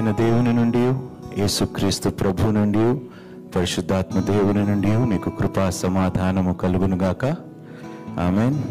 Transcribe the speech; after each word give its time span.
అయిన 0.00 0.14
దేవుని 0.16 0.52
నుండి 0.52 0.78
యేసుక్రీస్తు 1.40 2.08
ప్రభు 2.08 2.42
నుండి 2.42 3.08
పరిశుద్ధాత్మ 3.50 4.20
దేవుని 4.20 4.66
నుండి 4.66 4.96
మీకు 4.96 5.30
కృపా 5.30 5.70
సమాధానము 5.70 6.54
కలుగునుగాక 6.54 7.24
ఆమెన్. 8.20 8.62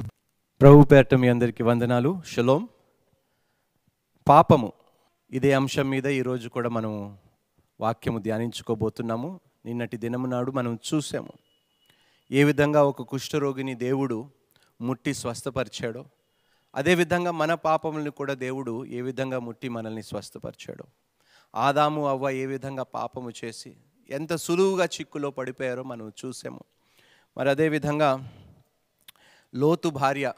ప్రభు 0.62 0.84
పేరట 0.84 1.14
మీ 1.14 1.28
అందరికీ 1.28 1.64
వందనాలు. 1.64 2.21
షలోం. 2.28 2.68
పాపము. 4.28 4.71
ఇదే 5.32 5.54
అంశం 5.54 5.89
మీద 5.89 6.06
ఈరోజు 6.06 6.50
కూడా 6.50 6.70
మనం 6.70 7.18
వాక్యము 7.82 8.20
ధ్యానించుకోబోతున్నాము. 8.20 9.39
నిన్నటి 9.66 9.98
దినము 9.98 10.28
నాడు 10.28 10.52
మనం 10.52 10.80
చూసాము. 10.93 11.32
ఏ 12.32 12.43
విధంగా 12.43 12.84
ఒక 12.84 13.02
కుష్ఠరోగిని 13.02 13.75
దేవుడు 13.75 14.25
ముట్టి 14.82 15.14
స్వస్థపరిచాడో 15.14 16.06
అదేవిధంగా 16.75 17.32
మన 17.32 17.54
పాపములను 17.54 18.11
కూడా 18.11 18.34
దేవుడు 18.34 18.86
ఏ 18.86 19.02
విధంగా 19.02 19.39
ముట్టి 19.39 19.70
మనల్ని 19.70 20.04
స్వస్థపరిచాడో. 20.04 20.84
ఆదాము 21.56 22.08
అవ్వ 22.08 22.30
ఏ 22.30 22.46
విధంగా 22.46 22.84
పాపము 22.84 23.32
చేసి 23.46 23.76
ఎంత 24.10 24.36
సులువుగా 24.36 24.86
చిక్కులో 24.86 25.32
పడిపోయారో 25.32 25.84
మనం 25.84 26.14
చూసాము. 26.26 26.60
మరి 27.38 27.50
అదేవిధంగా 27.50 28.30
లోతు 29.56 29.90
భార్య 29.90 30.34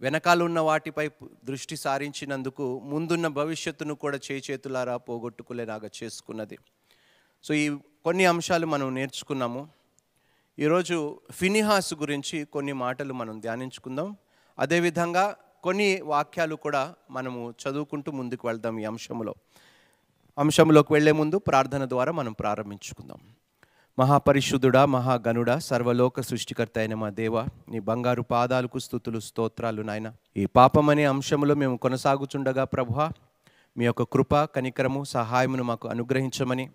వెనకాలన్న 0.00 0.60
వాటిపై 0.60 1.10
దృష్టి 1.44 1.76
సారించినందుకు 1.76 2.80
ముందున్న 2.80 3.26
భవిష్యత్తును 3.26 3.94
కూడా 3.94 4.18
చేతులారా 4.32 4.96
పోగొట్టుకునేలాగా 4.96 5.90
చేసుకున్నది. 6.02 6.58
సో 7.44 7.54
ఈ 7.54 7.76
కొన్ని 8.04 8.24
అంశాలు 8.24 8.66
మనం 8.66 8.94
నేర్చుకున్నాము. 8.94 9.68
ఈరోజు 10.58 11.20
ఫినిహాస్ 11.30 11.94
గురించి 11.94 12.44
కొన్ని 12.44 12.72
మాటలు 12.72 13.14
మనం 13.14 13.40
ధ్యానించుకుందాం. 13.40 14.16
అదేవిధంగా 14.58 15.36
కొన్ని 15.64 15.88
వాక్యాలు 16.12 16.54
కూడా 16.54 16.82
మనము 17.10 17.40
చదువుకుంటూ 17.62 18.10
ముందుకు 18.12 18.44
వెళ్దాం 18.48 18.74
ఈ 18.78 18.84
అంశంలో 18.84 19.32
అంశంలోకి 20.38 20.90
వెళ్ళే 20.92 21.12
ముందు 21.12 21.36
ప్రార్థన 21.48 21.84
ద్వారా 21.84 22.12
మనం 22.12 22.32
ప్రారంభించుకుందాం. 22.32 23.20
మహాపరిశుద్ధుడా 23.98 24.82
మహాగణుడా 24.86 25.54
సర్వలోక 25.68 26.20
సృష్టికర్త 26.20 26.78
అయిన 26.78 26.94
మా 26.94 27.08
దేవ 27.18 27.36
నీ 27.72 27.78
బంగారు 27.88 28.22
పాదాలకు 28.32 28.78
స్థుతులు 28.78 29.18
స్తోత్రాలు 29.18 29.82
నాయన. 29.82 30.08
ఈ 30.36 30.44
పాపం 30.58 30.86
అనే 30.92 31.04
అంశంలో 31.04 31.54
మేము 31.54 31.76
కొనసాగుచుండగా 31.76 32.64
ప్రభువా 32.74 33.06
మీ 33.76 33.84
యొక్క 33.84 34.02
కృప 34.14 34.34
కనికరము 34.56 35.02
సహాయమును 35.14 35.64
మాకు 35.64 35.88
అనుగ్రహించమని 35.88 36.66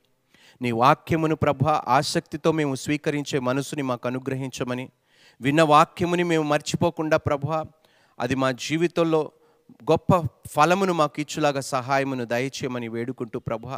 నీ 0.61 0.69
వాక్యమును 0.83 1.35
ప్రభ 1.35 1.63
ఆసక్తితో 1.97 2.51
మేము 2.51 2.75
స్వీకరించే 2.75 3.39
మనసుని 3.39 3.81
మాకు 3.81 4.07
అనుగ్రహించమని 4.07 4.85
విన్న 5.41 5.61
వాక్యముని 5.73 6.23
మేము 6.23 6.45
మర్చిపోకుండా 6.53 7.17
ప్రభ 7.17 7.47
అది 8.19 8.35
మా 8.35 8.51
జీవితంలో 8.51 9.31
గొప్ప 9.91 10.27
ఫలమును 10.51 10.93
మాకు 10.93 11.21
ఇచ్చులాగా 11.21 11.59
సహాయమును 11.59 12.25
దయచేయమని 12.25 12.87
వేడుకుంటూ 12.87 13.39
ప్రభు 13.39 13.69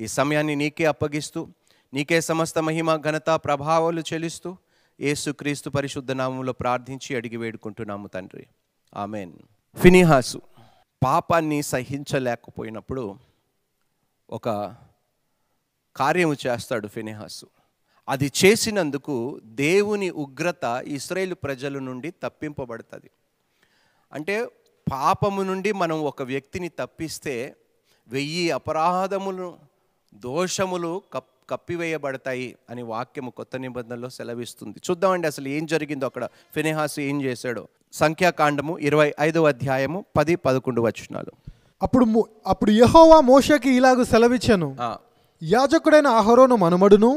ఈ 0.00 0.06
సమయాన్ని 0.06 0.56
నీకే 0.56 0.84
అప్పగిస్తూ 0.84 1.48
నీకే 1.94 2.20
సమస్త 2.20 2.58
మహిమ 2.58 2.96
ఘనత 2.96 3.30
ప్రభావాలు 3.30 4.00
చెల్లిస్తూ 4.00 4.56
ఏసుక్రీస్తు 5.00 5.70
పరిశుద్ధ 5.70 6.12
నామంలో 6.12 6.52
ప్రార్థించి 6.52 7.16
అడిగి 7.16 7.36
వేడుకుంటున్నాము 7.36 8.06
తండ్రి. 8.06 8.46
ఆమెన్. 8.96 9.32
ఫినిహాసు 9.76 10.42
పాపాన్ని 11.04 11.62
సహించలేకపోయినప్పుడు 11.62 13.16
ఒక 14.30 14.74
కార్యము 15.96 16.36
చేస్తాడు 16.46 16.88
ఫినిహాసు. 16.88 17.46
అది 18.08 18.32
చేసినందుకు 18.44 19.40
దేవుని 19.44 20.10
ఉగ్రత 20.10 20.82
ఇస్రాయేల్ 20.86 21.34
ప్రజల 21.34 21.78
నుండి 21.78 22.10
తప్పింపబడుతుంది. 22.10 23.10
అంటే 24.12 24.46
పాపము 24.92 25.42
నుండి 25.42 25.72
మనం 25.72 26.04
ఒక 26.04 26.22
వ్యక్తిని 26.22 26.68
తప్పిస్తే 26.68 27.54
వెయ్యి 28.08 28.50
అపరాధములు 28.50 29.54
దోషములు 30.14 31.02
కప్ 31.12 31.50
కప్పివేయబడతాయి 31.50 32.56
అని 32.70 32.82
వాక్యము 32.82 33.30
కొత్త 33.30 33.56
నిబంధనలో 33.56 34.08
సెలవిస్తుంది. 34.08 34.78
చూద్దామండి 34.90 35.26
అసలు 35.26 35.48
ఏం 35.48 35.66
జరిగిందో 35.66 36.06
అక్కడ 36.06 36.24
ఫినిహాసు 36.54 37.00
ఏం 37.00 37.22
చేశాడో. 37.22 37.68
సంఖ్యాకాండము 37.92 38.78
ఇరవై 38.78 39.14
ఐదవ 39.20 39.48
అధ్యాయము 39.48 40.04
పది 40.16 40.36
పదకొండు 40.36 40.80
వచనాలు. 40.80 41.30
అప్పుడు 41.82 42.28
అప్పుడు 42.46 42.70
యెహోవా 42.70 43.20
మోషకి 43.20 43.70
ఇలాగు 43.70 44.04
సెలవిచ్చెను. 44.04 44.76
యాజకుడైన 45.42 46.08
అహరోను 46.18 46.56
మనుమడును. 46.56 47.10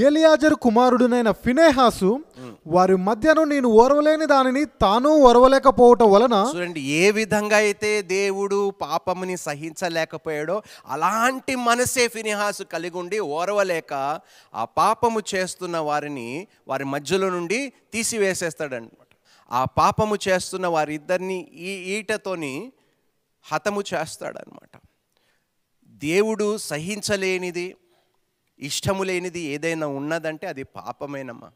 ఏలియాజరు 0.00 0.54
కుమారుడునైన 0.54 1.30
ఫినేహాసు 1.44 2.10
వారి 2.66 2.96
మధ్యను 2.98 3.42
నేను 3.44 3.68
ఓర్వలేని 3.82 4.26
దానిని 4.26 4.62
తాను 4.82 5.10
ఓర్వలేకపోవటం 5.20 6.08
వలన 6.10 6.34
చూడండి 6.50 6.80
ఏ 6.94 7.10
విధంగా 7.10 7.56
అయితే 7.56 8.02
దేవుడు 8.10 8.58
పాపముని 8.80 9.36
సహించలేకపోయాడో 9.36 10.56
అలాంటి 10.88 11.54
మనసే 11.60 12.08
ఫినిహాసు 12.08 12.64
కలిగి 12.64 12.98
ఉండి 12.98 13.20
ఓర్వలేక 13.38 13.92
ఆ 14.54 14.64
పాపము 14.76 15.22
చేస్తున్న 15.34 15.78
వారిని 15.84 16.28
వారి 16.68 16.84
మధ్యలో 16.86 17.30
నుండి 17.30 17.60
తీసివేసేస్తాడనమాట 17.92 19.06
ఆ 19.50 19.64
పాపము 19.76 20.16
చేస్తున్న 20.28 20.66
వారిద్దరిని 20.66 21.38
ఈ 21.62 21.72
ఈటతోని 21.94 22.54
హతము 23.46 23.82
చేస్తాడనమాట 23.94 24.74
దేవుడు 26.02 26.56
సహించలేనిది 26.56 27.76
ఇష్టము 28.60 29.02
లేనిది 29.02 29.40
ఏదైనా 29.40 29.86
ఉన్నదంటే 29.86 30.46
అది 30.46 30.62
పాపమేనమ్మా. 30.62 31.50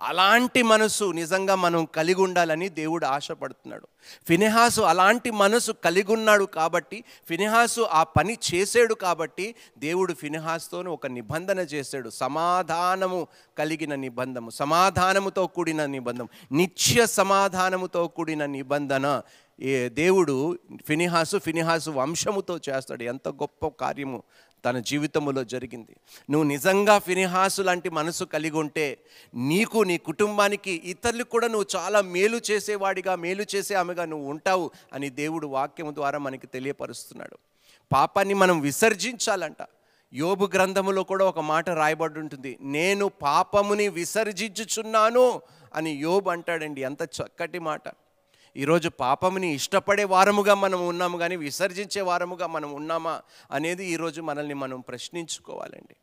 అలాంటి 0.00 0.62
మనసు 0.62 1.04
నిజంగా 1.04 1.54
మనం 1.54 1.84
కలిగి 1.84 2.22
ఉండాలని 2.22 2.68
దేవుడు 2.68 3.06
ఆశపడుతున్నాడు. 3.06 3.88
ఫినిహాసు 4.28 4.80
అలాంటి 4.80 5.30
మనసు 5.30 5.72
కలిగి 5.72 6.12
ఉన్నాడు 6.12 6.44
కాబట్టి 6.44 7.04
ఫినిహాసు 7.28 7.80
ఆ 7.80 8.02
పని 8.02 8.38
చేసాడు 8.54 8.94
కాబట్టి 8.94 9.54
దేవుడు 9.78 10.14
ఫినిహాస్తో 10.14 10.80
ఒక 10.80 11.06
నిబంధన 11.06 11.58
చేశాడు 11.58 12.10
సమాధానము 12.10 13.26
కలిగిన 13.58 13.94
నిబంధము 13.94 14.50
సమాధానముతో 14.50 15.46
కూడిన 15.46 15.86
నిబంధం 15.86 16.28
నిత్య 16.52 17.06
సమాధానముతో 17.06 18.08
కూడిన 18.08 18.46
నిబంధన 18.46 19.22
దేవుడు 19.88 20.58
ఫినిహాసు 20.86 21.38
ఫినిహాసు 21.38 21.90
వంశముతో 21.90 22.60
చేస్తాడు. 22.68 23.02
ఎంత 23.02 23.28
గొప్ప 23.28 23.66
కార్యము 23.66 24.22
తన 24.64 24.78
జీవితంలో 24.78 25.44
జరిగింది. 25.44 25.96
నువ్వు 26.30 26.48
నిజంగా 26.48 26.98
ఫినిహాసు 26.98 27.62
లాంటి 27.62 27.90
మనసు 27.90 28.24
కలిగి 28.24 28.56
ఉంటే 28.56 28.98
నీకు 29.34 29.82
నీ 29.82 29.98
కుటుంబానికి 29.98 30.82
ఇతరులకు 30.84 31.30
కూడా 31.30 31.48
నువ్వు 31.48 31.66
చాలా 31.76 32.00
మేలు 32.00 32.40
చేసేవాడిగా 32.50 33.16
మేలు 33.16 33.44
చేసే 33.54 33.74
ఆమెగా 33.74 34.04
నువ్వు 34.04 34.30
ఉంటావు 34.30 34.70
అని 34.92 35.10
దేవుడు 35.10 35.46
వాక్యం 35.46 35.94
ద్వారా 35.94 36.18
మనకి 36.18 36.46
తెలియపరుస్తున్నాడు. 36.46 37.38
పాపాన్ని 37.92 38.34
మనం 38.34 38.60
విసర్జించాలంట. 38.60 39.66
యోబు 40.14 40.50
గ్రంథములో 40.54 41.02
కూడా 41.02 41.24
ఒక 41.24 41.38
మాట 41.38 41.70
రాయబడి 41.70 42.20
ఉంటుంది. 42.20 42.58
నేను 42.60 43.08
పాపముని 43.08 43.88
విసర్జించుచున్నాను 43.88 45.40
అని 45.74 45.90
యోబు 45.90 46.30
అంటాడండి. 46.30 46.80
ఎంత 46.80 47.02
చక్కటి 47.02 47.58
మాట. 47.58 47.82
ఈరోజు 48.56 48.88
పాపముని 48.88 49.54
ఇష్టపడే 49.54 50.04
వారముగా 50.04 50.54
మనం 50.54 50.88
ఉన్నాము 50.88 51.18
కానీ 51.18 51.36
విసర్జించే 51.36 52.00
వారముగా 52.00 52.46
మనం 52.46 52.72
ఉన్నామా 52.72 53.22
అనేది 53.50 53.86
ఈరోజు 53.86 54.20
మనల్ని 54.20 54.54
మనం 54.54 54.80
ప్రశ్నించుకోవాలండి. 54.80 55.96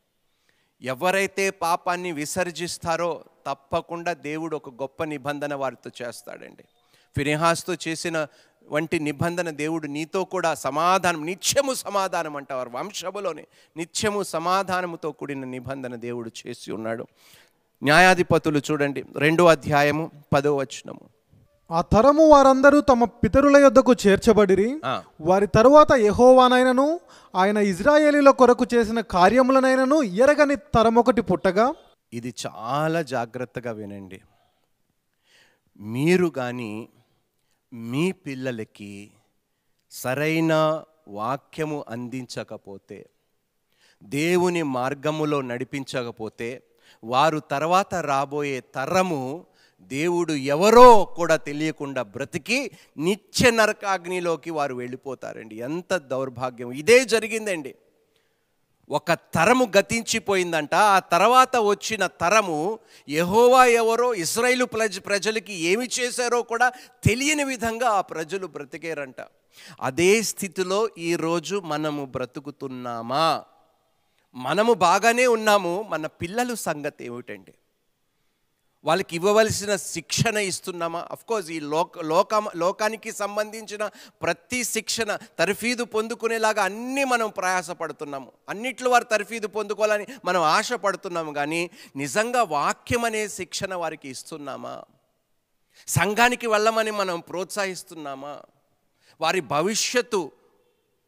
ఎవరైతే 0.82 1.50
పాపాన్ని 1.50 2.12
విసర్జిస్తారో 2.12 3.24
తప్పకుండా 3.48 4.14
దేవుడు 4.14 4.56
ఒక 4.56 4.70
గొప్ప 4.70 5.04
నిబంధన 5.04 5.54
వారితో 5.54 5.92
చేస్తాడండి. 6.02 6.64
ఫినిహాస్తో 7.18 7.76
చేసిన 7.88 8.28
వంటి 8.68 9.00
నిబంధన 9.00 9.50
దేవుడు 9.50 9.88
నీతో 9.88 10.24
కూడా 10.24 10.54
సమాధానం 10.54 11.26
నిత్యము 11.26 11.74
సమాధానం 11.74 12.36
అంటారు. 12.36 12.70
వంశములోనే 12.70 13.48
నిత్యము 13.78 14.24
సమాధానముతో 14.24 15.12
కూడిన 15.12 15.46
నిబంధన 15.46 15.95
దేవుడు 15.95 16.31
చేసి 16.48 16.72
ఉన్నాడు. 16.72 17.07
న్యాయాధిపతులు 17.84 18.62
చూడండి 18.72 19.04
రెండో 19.18 19.45
అధ్యాయము 19.45 20.12
పదో 20.34 20.56
వచనము. 20.56 21.19
ఆ 21.71 21.81
తరము 21.81 22.27
వారందరూ 22.27 22.81
తమ 22.81 23.04
పితరుల 23.04 23.57
యొద్దకు 23.57 23.94
చేర్చబడిరి. 23.94 24.81
వారి 25.21 25.48
తరువాత 25.48 25.94
యెహోవానైనను 25.94 27.00
ఆయన 27.36 27.57
ఇజ్రాయేలీల 27.57 28.30
కొరకు 28.30 28.66
చేసిన 28.74 29.01
కార్యములనైనను 29.01 30.04
ఎరగని 30.04 30.56
తరమొకటి 30.56 31.21
పుట్టగా. 31.21 31.74
ఇది 32.13 32.33
చాలా 32.45 33.01
జాగ్రత్తగా 33.01 33.71
వినండి. 33.71 34.21
మీరు 35.80 36.27
కానీ 36.27 36.89
మీ 37.74 38.12
పిల్లలకి 38.12 39.12
సరైన 39.92 40.83
వాక్యము 41.07 41.86
అందించకపోతే 41.89 43.10
దేవుని 44.04 44.63
మార్గములో 44.63 45.42
నడిపించకపోతే 45.42 46.63
వారు 47.04 47.39
తర్వాత 47.39 47.95
రాబోయే 47.95 48.60
తరము 48.75 49.45
దేవుడు 49.81 50.34
ఎవరో 50.34 51.06
కూడా 51.06 51.36
తెలియకుండా 51.36 52.02
బ్రతికి 52.02 52.72
నిత్య 52.98 53.52
నరకాగ్నిలోకి 53.52 54.52
వారు 54.52 54.76
వెళ్ళిపోతారండి. 54.76 55.56
ఎంత 55.56 55.98
దౌర్భాగ్యం. 55.98 56.72
ఇదే 56.72 57.06
జరిగిందండి. 57.06 57.76
ఒక 58.90 59.14
తరము 59.14 59.72
గతించిపోయిందంట. 59.78 60.76
ఆ 60.76 61.00
తర్వాత 61.00 61.58
వచ్చిన 61.58 62.08
తరము 62.08 62.80
యహోవా 63.10 63.66
ఎవరో 63.66 64.14
ఇస్రాయిలు 64.14 64.66
ప్రజ 64.66 65.00
ప్రజలకి 65.00 65.54
ఏమి 65.54 65.90
చేశారో 66.00 66.42
కూడా 66.42 66.70
తెలియని 67.04 67.44
విధంగా 67.44 67.90
ఆ 67.90 68.02
ప్రజలు 68.02 68.48
బ్రతికేరంట. 68.48 69.16
అదే 69.81 70.22
స్థితిలో 70.22 70.90
ఈరోజు 70.98 71.62
మనము 71.66 72.06
బ్రతుకుతున్నామా? 72.06 73.44
మనము 74.36 74.74
బాగానే 74.74 75.28
ఉన్నాము. 75.28 75.86
మన 75.90 76.08
పిల్లలు 76.08 76.56
సంగతి 76.56 77.06
ఏమిటండి 77.06 77.54
వాళ్ళకి 78.86 79.16
ఇవ్వవలసిన 79.16 79.76
శిక్షణ 79.76 80.38
ఇస్తున్నామా? 80.38 81.08
అఫ్కోర్స్ 81.12 81.50
ఈ 81.50 81.60
లోక 81.60 82.00
లోక 82.00 82.44
లోకానికి 82.56 83.12
సంబంధించిన 83.12 83.90
ప్రతి 84.22 84.64
శిక్షణ 84.64 85.16
తర్ఫీదు 85.16 85.84
పొందుకునేలాగా 85.84 86.64
అన్నీ 86.64 87.04
మనం 87.04 87.30
ప్రయాసపడుతున్నాము. 87.30 88.31
అన్నిట్లో 88.50 88.90
వారు 88.90 89.04
తర్ఫీదు 89.04 89.48
పొందుకోవాలని 89.48 90.08
మనం 90.26 90.42
ఆశపడుతున్నాము 90.42 91.34
కానీ 91.34 91.70
నిజంగా 91.96 92.44
వాక్యం 92.44 93.06
అనే 93.06 93.28
శిక్షణ 93.28 93.74
వారికి 93.74 94.10
ఇస్తున్నామా? 94.10 94.84
సంఘానికి 95.88 96.48
వెళ్ళమని 96.48 96.92
మనం 96.92 97.20
ప్రోత్సహిస్తున్నామా? 97.20 98.40
వారి 99.22 99.42
భవిష్యత్తు 99.42 100.31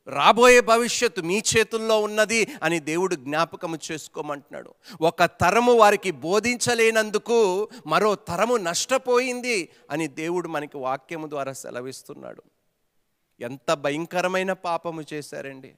రాబోయే 0.08 0.62
భవిష్యత్తు 0.62 1.22
మీ 1.22 1.42
చేతుల్లో 1.58 2.02
ఉన్నది 2.02 2.48
అని 2.64 2.80
దేవుడు 2.80 3.16
జ్ఞాపకము 3.16 3.78
చేసుకోమంటున్నాడు. 3.92 4.74
ఒక 5.02 5.24
తరము 5.24 5.74
వారికి 5.74 6.12
బోధించలేనందుకు 6.12 7.70
మరో 7.88 8.16
తరము 8.16 8.58
నష్టపోయింది 8.58 9.70
అని 9.92 10.08
దేవుడు 10.08 10.48
మనకి 10.48 10.78
వాక్యము 10.78 11.28
ద్వారా 11.28 11.54
సెలవిస్తున్నాడు. 11.54 12.44
ఎంత 13.42 13.74
భయంకరమైన 13.74 14.54
పాపము 14.54 15.04
చేశారండి. 15.14 15.76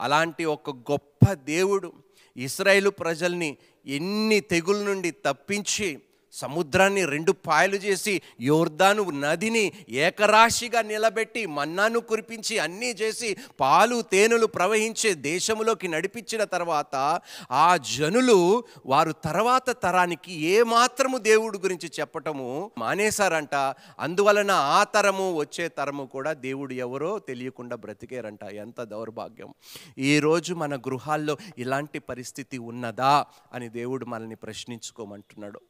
అలాంటి 0.00 0.44
ఒక 0.44 0.70
గొప్ప 0.70 1.32
దేవుడు 1.32 1.92
ఇస్రాయేలు 2.36 2.90
ప్రజల్ని 2.90 3.56
ఎన్ని 3.86 4.40
తెగుల 4.40 4.76
నుండి 4.76 5.10
తప్పించి 5.10 6.02
సముద్రాన్ని 6.32 7.04
రెండు 7.04 7.32
పాయలు 7.32 7.76
చేసి 7.76 8.22
యోర్దాను 8.40 9.10
నదిని 9.10 9.72
ఏకరాశిగా 9.88 10.82
నిలబెట్టి 10.82 11.46
మన్నాను 11.46 12.00
కురిపించి 12.00 12.58
అన్నీ 12.58 12.86
చేసి 12.86 13.36
పాలు 13.60 14.02
తేనెలు 14.02 14.46
ప్రవహించే 14.46 15.14
దేశములోకి 15.14 15.88
నడిపించిన 15.88 16.44
తర్వాత 16.44 17.20
ఆ 17.50 17.76
జనులు 17.76 18.64
వారు 18.86 19.12
తర్వాత 19.12 19.70
తరానికి 19.82 20.32
ఏమాత్రము 20.32 21.18
దేవుడు 21.18 21.58
గురించి 21.58 21.90
చెప్పటము 22.00 22.70
మానేశారంట. 22.78 23.54
అందువలన 24.00 24.50
ఆ 24.50 24.84
తరము 24.84 25.36
వచ్చే 25.36 25.68
తరము 25.68 26.06
కూడా 26.06 26.32
దేవుడు 26.32 26.72
ఎవరో 26.72 27.18
తెలియకుండా 27.18 27.76
బ్రతికేరంట. 27.76 28.44
ఎంత 28.44 28.82
దౌర్భాగ్యం. 28.82 29.54
ఈరోజు 29.98 30.54
మన 30.54 30.76
గృహాల్లో 30.76 31.36
ఇలాంటి 31.58 31.98
పరిస్థితి 31.98 32.58
ఉన్నదా 32.58 33.26
అని 33.52 33.68
దేవుడు 33.68 34.06
మనల్ని 34.06 34.34
ప్రశ్నించుకోమంటున్నాడు. 34.34 35.60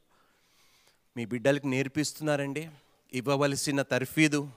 మీ 1.16 1.24
బిడ్డలకు 1.24 1.66
నేర్పిస్తున్నారండి. 1.66 2.68
ఇవ్వవలసిన 3.12 3.82
తర్ఫీదు 3.82 4.48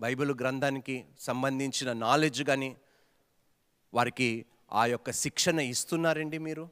బైబిల్ 0.00 0.30
గ్రంథానికి 0.30 1.04
సంబంధించిన 1.20 1.92
నాలెడ్జ్ 1.92 2.42
కానీ 2.42 2.76
వారికి 3.94 4.44
ఆ 4.72 4.86
యొక్క 4.86 5.10
శిక్షణ 5.10 5.60
ఇస్తున్నారండి 5.60 6.38
మీరు. 6.38 6.68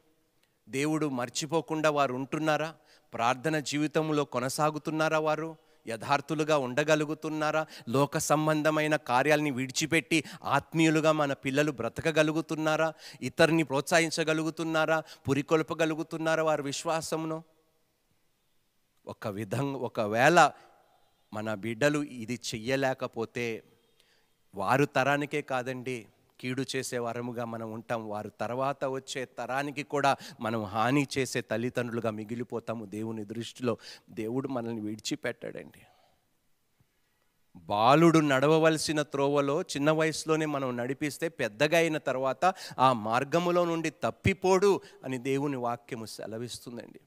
దేవుడు 0.69 1.07
మర్చిపోకుండా 1.07 1.91
వారు 1.91 2.15
ఉంటున్నారా? 2.15 2.75
ప్రార్థన 3.15 3.59
జీవితంలో 3.59 4.25
కొనసాగుతున్నారా 4.25 5.19
వారు? 5.19 5.57
యథార్థులుగా 5.89 6.59
ఉండగలుగుతున్నారా? 6.59 7.67
లోక 7.89 8.19
సంబంధమైన 8.19 8.97
కార్యాలని 8.97 9.51
విడిచిపెట్టి 9.51 10.25
ఆత్మీయులుగా 10.45 11.13
మన 11.13 11.33
పిల్లలు 11.33 11.73
బ్రతకగలుగుతున్నారా? 11.73 12.93
ఇతరుని 13.23 13.63
ప్రోత్సహించగలుగుతున్నారా? 13.63 15.03
పురికొల్పగలుగుతున్నారా 15.29 16.43
వారి 16.43 16.63
విశ్వాసమును? 16.63 17.43
ఒక 19.11 19.29
విధంగా 19.29 19.79
ఒకవేళ 19.79 20.53
మన 21.33 21.55
బిడ్డలు 21.55 21.99
ఇది 21.99 22.35
చెయ్యలేకపోతే 22.35 23.63
వారు 24.55 24.85
తరానికే 24.85 25.43
కాదండి. 25.43 26.07
కీడు 26.41 26.65
చేసే 26.77 26.99
వరముగా 26.99 27.45
మనం 27.45 27.73
ఉంటాం. 27.73 28.09
వారు 28.09 28.29
తర్వాత 28.41 28.85
వచ్చే 28.85 29.25
తరానికి 29.25 29.83
కూడా 29.83 30.17
మనం 30.41 30.63
హాని 30.65 31.07
చేసే 31.19 31.41
తల్లిదండ్రులుగా 31.41 32.11
మిగిలిపోతాము 32.11 32.85
దేవుని 32.85 33.25
దృష్టిలో. 33.25 33.77
దేవుడు 34.11 34.49
మనల్ని 34.49 34.81
విడిచిపెట్టాడండి. 34.81 35.81
బాలుడు 37.57 38.19
నడవవలసిన 38.19 39.03
త్రోవలో 39.03 39.63
చిన్న 39.63 39.91
వయసులోనే 39.91 40.47
మనం 40.47 40.77
నడిపిస్తే 40.77 41.29
పెద్దగా 41.29 41.79
అయిన 41.79 41.99
తర్వాత 41.99 42.55
ఆ 42.79 42.93
మార్గములో 42.93 43.65
నుండి 43.65 43.91
తప్పిపోడు 43.91 44.81
అని 45.05 45.19
దేవుని 45.19 45.57
వాక్యము 45.57 46.07
సెలవిస్తుందండి. 46.07 47.01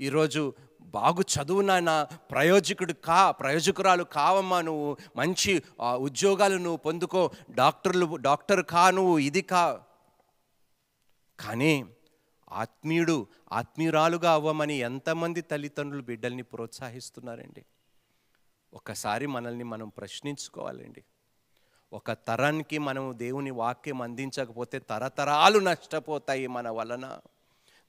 ఈరోజు 0.00 0.54
బాగు 0.82 1.22
చదువు 1.22 1.60
నాయన 1.60 2.06
ప్రయోజకుడు 2.30 2.92
కా 3.04 3.30
ప్రయోజకురాలు 3.30 4.04
కావమ్మా 4.04 4.60
నువ్వు 4.60 4.96
మంచి 5.16 5.62
ఆ, 5.80 5.96
ఉద్యోగాలు 5.96 6.56
నువ్వు 6.56 6.76
పొందుకో 6.76 7.30
డాక్టర్లు 7.50 8.16
డాక్టర్ 8.16 8.62
కా 8.62 8.90
నువ్వు 8.90 9.18
ఇది 9.18 9.42
కా. 9.42 9.80
కానీ 11.38 11.72
ఆత్మీయుడు 12.50 13.26
ఆత్మీయురాలుగా 13.52 14.32
అవ్వమని 14.32 14.78
ఎంతమంది 14.78 15.40
తల్లిదండ్రులు 15.40 16.02
బిడ్డల్ని 16.02 16.42
ప్రోత్సహిస్తున్నారండి. 16.42 17.62
ఒకసారి 18.72 19.26
మనల్ని 19.26 19.64
మనం 19.64 19.88
ప్రశ్నించుకోవాలండి. 19.88 21.02
ఒక 21.92 22.12
తరానికి 22.12 22.78
మనం 22.78 23.14
దేవుని 23.18 23.50
వాక్యం 23.50 24.02
అందించకపోతే 24.02 24.78
తరతరాలు 24.78 25.58
నష్టపోతాయి 25.58 26.46
మన 26.46 26.68
వలన. 26.68 27.06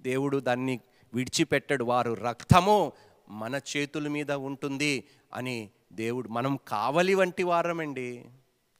దేవుడు 0.01 0.39
దాన్ని 0.39 0.75
విడిచిపెట్టడు. 1.13 1.83
వారు 1.83 2.13
రక్తము 2.13 2.91
మన 3.29 3.59
చేతుల 3.77 4.07
మీద 4.07 4.31
ఉంటుంది 4.31 5.03
అని 5.33 5.69
దేవుడు 5.93 6.29
మనం 6.29 6.59
కావలి 6.67 7.15
వంటి 7.15 7.43
వారమండి. 7.43 8.25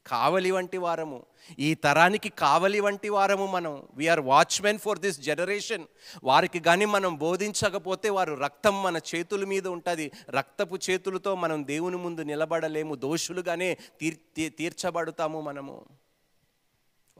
కావలి 0.06 0.50
వంటి 0.50 0.78
వారము. 0.78 1.26
ఈ 1.58 1.74
తరానికి 1.74 2.28
కావలి 2.28 2.80
వంటి 2.80 3.08
వారము 3.08 3.46
మనం. 3.46 3.82
We are 3.94 4.20
watchmen 4.20 4.78
for 4.78 4.98
this 4.98 5.20
generation 5.20 5.84
వారికి 6.24 6.60
కానీ 6.60 6.84
మనం 6.84 7.16
బోధించకపోతే 7.16 8.10
వారు 8.10 8.34
రక్తం 8.34 8.82
మన 8.82 8.96
చేతుల 8.96 9.44
మీద 9.44 9.66
ఉంటుంది. 9.66 10.10
రక్తపు 10.30 10.78
చేతులతో 10.90 11.34
మనం 11.34 11.66
దేవుని 11.66 11.96
ముందు 11.96 12.20
నిలబడలేము. 12.20 12.94
దోషులుగానే 12.94 13.78
తీర్ 14.00 14.16
తీ- 14.36 14.52
తీర్చబడతాము 14.52 15.40
మనము. 15.40 15.84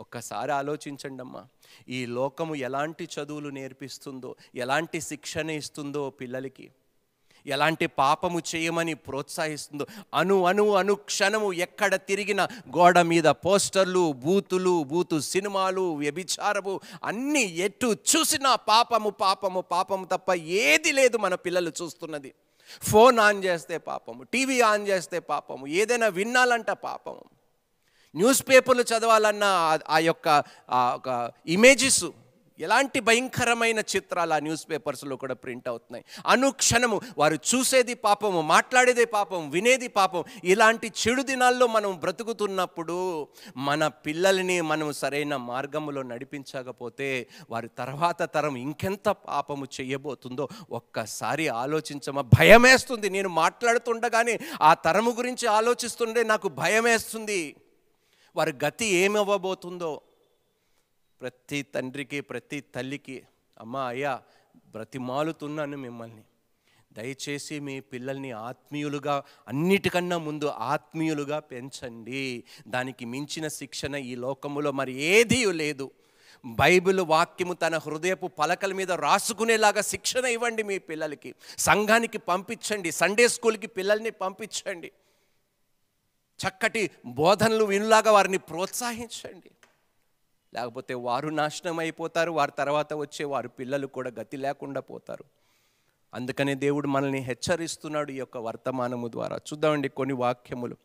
ఒక్కసారి 0.03 0.53
ఆలోచించండి 0.61 1.23
అమ్మా 1.25 1.43
ఈ 1.97 1.99
లోకము 2.19 2.55
ఎలాంటి 2.69 3.05
చదువులు 3.15 3.51
నేర్పిస్తుందో 3.59 4.31
ఎలాంటి 4.65 5.01
శిక్షణ 5.11 5.51
ఇస్తుందో 5.63 6.05
పిల్లలకి 6.21 6.67
ఎలాంటి 7.47 7.87
పాపము 8.01 8.39
చేయమని 8.51 8.93
ప్రోత్సహిస్తుందో 9.07 9.85
అను 10.15 10.37
అను 10.51 10.65
అనుక్షణము 10.81 11.49
ఎక్కడ 11.67 11.93
తిరిగిన 12.09 12.43
గోడ 12.77 12.99
మీద 13.13 13.29
పోస్టర్లు 13.45 14.05
బూతులు 14.25 14.75
బూతు 14.91 15.17
సినిమాలు 15.33 15.85
వ్యభిచారము 16.03 16.75
అన్నీ 17.05 17.45
ఎటు 17.67 17.91
చూసినా 18.11 18.53
పాపము 18.71 19.11
పాపము 19.25 19.63
పాపము 19.75 20.07
తప్ప 20.15 20.33
ఏది 20.65 20.93
లేదు 20.99 21.19
మన 21.25 21.35
పిల్లలు 21.47 21.73
చూస్తున్నది. 21.81 22.33
ఫోన్ 22.91 23.19
ఆన్ 23.27 23.45
చేస్తే 23.49 23.79
పాపము 23.91 24.23
టీవీ 24.33 24.59
ఆన్ 24.71 24.87
చేస్తే 24.89 25.19
పాపము 25.33 25.65
ఏదైనా 25.81 26.09
విన్నాలంట 26.19 26.71
పాపము. 26.87 27.25
న్యూస్ 28.17 28.49
పేపర్లు 28.49 28.83
చదవాలన్న 28.83 29.45
ఆ- 29.89 29.99
యొక్క 29.99 30.45
ఒక 30.71 31.31
ఇమేజెస్ 31.47 32.05
ఎలాంటి 32.61 33.01
భయంకరమైన 33.01 33.79
చిత్రాలు 33.81 34.35
ఆ 34.35 34.39
న్యూస్ 34.39 34.71
పేపర్స్లో 34.71 35.17
కూడా 35.17 35.35
ప్రింట్ 35.35 35.69
అవుతున్నాయి. 35.69 36.05
అనుక్షణము 36.27 37.01
వారు 37.19 37.35
చూసేది 37.35 37.95
పాపము 37.95 38.41
మాట్లాడేది 38.41 39.05
పాపం 39.05 39.51
వినేది 39.51 39.89
పాపం 39.89 40.25
ఇలాంటి 40.45 40.93
చెడు 41.03 41.23
దినాల్లో 41.23 41.67
మనం 41.67 41.97
బ్రతుకుతున్నప్పుడు 41.97 43.29
మన 43.57 43.87
పిల్లల్ని 43.87 44.61
మనం 44.61 44.93
సరైన 44.93 45.37
మార్గంలో 45.37 46.03
నడిపించకపోతే 46.03 47.27
వారి 47.51 47.69
తర్వాత 47.79 48.35
తరం 48.35 48.57
ఇంకెంత 48.57 49.09
పాపము 49.09 49.67
చేయబోతుందో 49.81 50.49
ఒక్కసారి 50.71 51.49
ఆలోచించమా? 51.49 52.21
భయమేస్తుంది. 52.21 53.11
నేను 53.11 53.29
మాట్లాడుతుండగానే 53.29 54.39
ఆ 54.63 54.75
తరము 54.75 55.11
గురించి 55.11 55.49
ఆలోచిస్తుండే 55.49 56.23
నాకు 56.23 56.49
భయమేస్తుంది. 56.49 57.57
వారి 58.37 58.53
గతి 58.65 58.87
ఏమవ్వబోతుందో? 58.87 60.01
ప్రతి 61.21 61.63
తండ్రికి 61.63 62.21
ప్రతి 62.21 62.61
తల్లికి 62.61 63.23
అమ్మ 63.61 63.77
అయ్యా 63.77 64.23
బ్రతిమాలుతున్నాను 64.57 65.77
మిమ్మల్ని. 65.77 66.23
దయచేసి 66.93 67.61
మీ 67.61 67.81
పిల్లల్ని 67.81 68.31
ఆత్మీయులుగా 68.31 69.23
అన్నిటికన్నా 69.49 70.19
ముందు 70.19 70.45
ఆత్మీయులుగా 70.45 71.39
పెంచండి. 71.39 72.45
దానికి 72.69 73.05
మించిన 73.05 73.49
శిక్షణ 73.49 73.95
ఈ 73.95 74.15
లోకములో 74.15 74.73
మరి 74.73 74.93
ఏదీ 74.93 75.53
లేదు. 75.53 75.91
బైబిల్ 76.45 77.01
వాక్యము 77.01 77.55
తన 77.55 77.79
హృదయపు 77.79 78.27
పలకల 78.27 78.73
మీద 78.73 78.93
రాసుకునేలాగా 78.93 79.81
శిక్షణ 79.81 80.25
ఇవ్వండి 80.25 80.63
మీ 80.63 80.79
పిల్లలకి. 80.79 81.35
సంఘానికి 81.59 82.19
పంపించండి 82.19 82.93
సండే 82.93 83.29
స్కూల్కి 83.29 83.67
పిల్లల్ని 83.67 84.11
పంపించండి. 84.11 84.93
చక్కటి 86.39 86.91
బోధనలు 87.07 87.65
వినులాగా 87.65 88.13
వారిని 88.13 88.39
ప్రోత్సహించండి. 88.39 89.51
లేకపోతే 90.55 90.95
వారు 90.95 91.29
నాశనం 91.29 91.79
అయిపోతారు 91.79 92.31
వారి 92.31 92.53
తర్వాత 92.59 92.95
వచ్చే 92.95 93.25
వారి 93.25 93.49
పిల్లలు 93.49 93.87
కూడా 93.87 94.11
గతి 94.21 94.37
లేకుండా 94.37 94.81
పోతారు. 94.81 95.25
అందుకనే 96.15 96.55
దేవుడు 96.55 96.89
మనల్ని 96.89 97.19
హెచ్చరిస్తున్నాడు 97.19 98.11
ఈ 98.11 98.15
యొక్క 98.15 98.37
వర్తమానము 98.37 99.09
ద్వారా. 99.09 99.37
చూద్దామండి 99.37 99.89
కొన్ని 99.89 100.15
వాక్యములు. 100.15 100.77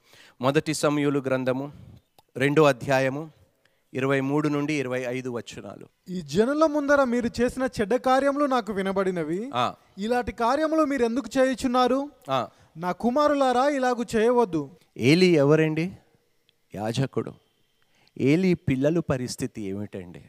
మొదటి 0.41 0.73
సమయులు 0.73 1.19
గ్రంథము 1.19 1.71
రెండో 2.37 2.63
అధ్యాయము 2.63 3.31
ఇరవై 3.93 4.19
మూడు 4.19 4.47
నుండి 4.49 4.73
ఇరవై 4.73 5.01
ఐదు 5.01 5.29
వచనాలు. 5.29 5.87
ఈ 6.09 6.21
జనుల 6.21 6.65
ముందర 6.65 7.03
మీరు 7.03 7.29
చేసిన 7.41 7.69
చెడ్డ 7.81 7.95
కార్యములు 7.95 8.45
నాకు 8.45 8.73
వినబడినవి. 8.73 9.51
ఇలాంటి 9.97 10.31
కార్యములు 10.31 10.83
మీరు 10.83 11.05
ఎందుకు 11.05 11.39
చేయుచున్నారు. 11.39 12.09
నా 12.77 12.91
కుమారులారా 12.91 13.69
ఇలాగు 13.69 14.05
చేయవద్దు. 14.15 14.69
ఏలి 14.99 15.25
ఎవరండి? 15.25 15.91
యాజకుడు. 16.75 17.33
ఏలి 18.17 18.53
పిల్లలు 18.53 19.01
పరిస్థితి 19.01 19.61
ఏమిటండి? 19.61 20.23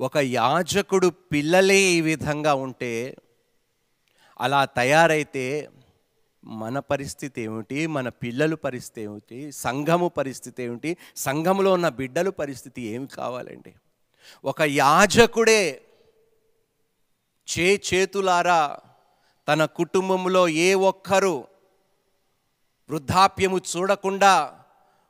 ఒక 0.00 0.16
యాజకుడు 0.16 1.06
పిల్లలే 1.06 1.80
ఈ 1.80 2.00
విధంగా 2.00 2.54
ఉంటే 2.54 3.16
అలా 4.40 4.64
తయారైతే 4.64 5.68
మన 6.44 6.78
పరిస్థితి 6.78 7.42
ఏమిటి? 7.42 7.86
మన 7.86 8.08
పిల్లలు 8.08 8.56
పరిస్థితి 8.56 9.00
ఏమిటి? 9.00 9.52
సంఘము 9.52 10.08
పరిస్థితి 10.08 10.62
ఏమిటి? 10.62 10.96
సంఘంలో 11.16 11.72
ఉన్న 11.72 11.88
బిడ్డలు 11.88 12.30
పరిస్థితి 12.30 12.82
ఏమి 12.82 13.06
కావాలండి? 13.06 13.74
ఒక 14.44 14.62
యాజకుడే 14.62 15.82
చే 17.58 17.80
చేతులారా 17.94 18.78
తన 19.48 19.64
కుటుంబంలో 19.64 20.48
ఏ 20.48 20.74
ఒక్కరు 20.74 21.55
వృద్ధాప్యము 22.90 23.58
చూడకుండా 23.58 24.54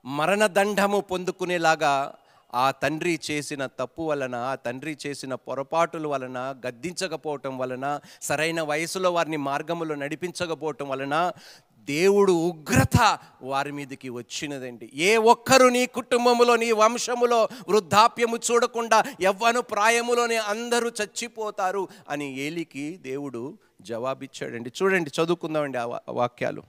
మరణదండము 0.04 1.00
పొందుకునేలాగా 1.00 2.14
ఆ 2.54 2.70
తండ్రి 2.70 3.20
చేసిన 3.30 3.66
తప్పు 3.66 4.02
వలన 4.02 4.34
ఆ 4.34 4.54
తండ్రి 4.54 4.98
చేసిన 5.06 5.34
పొరపాటుల 5.34 6.06
వలన 6.06 6.38
గద్దించకపోవటం 6.66 7.58
వలన 7.58 8.00
సరైన 8.22 8.62
వయసులో 8.62 9.12
వారిని 9.12 9.36
మార్గములో 9.36 9.94
నడిపించకపోవటం 9.94 10.88
వలన 10.88 11.32
దేవుడు 11.80 12.32
ఉగ్రత 12.32 13.18
వారి 13.42 13.72
మీదకి 13.72 14.08
వచ్చినదండి. 14.08 14.90
ఏ 14.94 15.16
ఒక్కరు 15.16 15.66
నీ 15.66 15.86
కుటుంబములో 15.86 16.56
నీ 16.56 16.72
వంశములో 16.72 17.48
వృద్ధాప్యము 17.68 18.38
చూడకుండా 18.52 19.04
ఎవ్వను 19.20 19.60
ప్రాయములోనే 19.60 20.36
అందరూ 20.36 20.88
చచ్చిపోతారు 20.88 21.88
అని 22.08 22.38
ఏలికి 22.38 22.98
దేవుడు 23.02 23.58
జవాబిచ్చాడండి. 23.82 24.72
చూడండి 24.82 25.10
చదువుకుందామండి 25.20 25.78
ఆ 25.78 25.98
వాక్యాలు. 26.10 26.62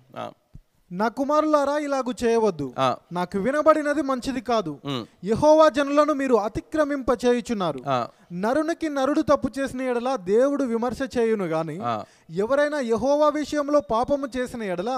నా 0.91 1.07
కుమారులారా 1.07 1.77
ఇలాగు 1.77 2.13
చేయవద్దు. 2.23 2.73
నాకు 3.11 3.37
వినబడినది 3.37 4.01
మంచిది 4.01 4.41
కాదు. 4.41 4.73
యహోవా 5.23 5.69
జనులను 5.69 6.13
మీరు 6.13 6.35
అతిక్రమింప 6.35 7.09
చేయుచున్నారు. 7.25 7.79
నరునికి 8.33 8.89
నరుడు 8.89 9.21
తప్పు 9.21 9.49
చేసిన 9.59 9.81
ఎడల 9.81 10.15
దేవుడు 10.15 10.63
విమర్శ 10.63 10.99
చేయును 11.17 11.45
గాని. 11.45 11.75
ఎవరైనా 12.35 12.79
యహోవా 12.79 13.27
విషయంలో 13.29 13.81
పాపము 13.81 14.27
చేసిన 14.37 14.63
ఎడల. 14.63 14.91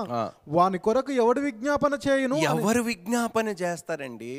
వాని 0.48 0.77
కొరకు 0.77 1.12
ఎవడు 1.12 1.39
విజ్ఞాపన 1.39 1.98
చేయును 2.08 2.36
ఎవరు 2.36 2.81
విజ్ఞాపన 2.81 3.48
చేస్తారండి? 3.48 4.36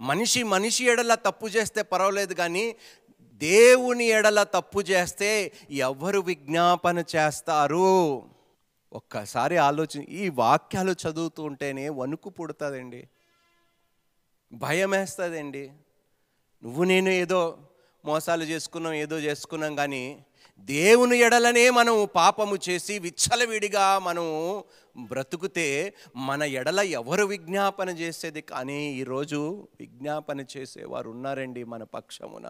మనిషి 0.00 0.42
మనిషి 0.42 0.84
ఎడల 0.84 1.14
తప్పు 1.14 1.46
చేస్తే 1.46 1.82
పర్వాలేదు 1.82 2.34
కానీ 2.34 2.66
దేవుని 3.42 4.06
ఎడల 4.06 4.42
తప్పు 4.42 4.80
చేస్తే 4.80 5.30
ఎవరు 5.70 6.20
విజ్ఞాపన 6.20 6.98
చేస్తారు? 7.16 8.22
ఒక్కసారి 8.94 9.56
ఆలోచన 9.56 10.02
ఈ 10.02 10.28
వాక్యాలు 10.28 10.92
చదువుతూ 10.92 11.42
ఉంటేనే 11.42 11.88
వణుకు 11.88 12.30
పుడుతుందండి. 12.30 13.02
భయం 14.52 14.90
వేస్తుందండి 14.90 15.64
నువ్వు 16.62 16.84
నేను 16.84 17.08
ఏదో 17.08 17.40
మోసాలు 18.04 18.44
చేసుకున్నాం 18.44 18.94
ఏదో 18.94 19.16
చేసుకున్నాం 19.18 19.74
కానీ 19.76 20.04
దేవుని 20.60 21.16
ఎడలనే 21.18 21.70
మనం 21.70 22.08
పాపము 22.14 22.56
చేసి 22.68 22.98
విచ్చలవిడిగా 22.98 23.98
మనం 23.98 24.26
బ్రతుకుతే 24.96 25.94
మన 26.16 26.42
ఎడల 26.42 26.80
ఎవరు 26.80 27.24
విజ్ఞాపన 27.24 27.88
చేసేది? 27.88 28.40
కానీ 28.42 28.78
ఈరోజు 28.92 29.68
విజ్ఞాపన 29.80 30.40
చేసేవారు 30.56 31.10
ఉన్నారండి 31.10 31.64
మన 31.64 31.82
పక్షమున. 31.82 32.48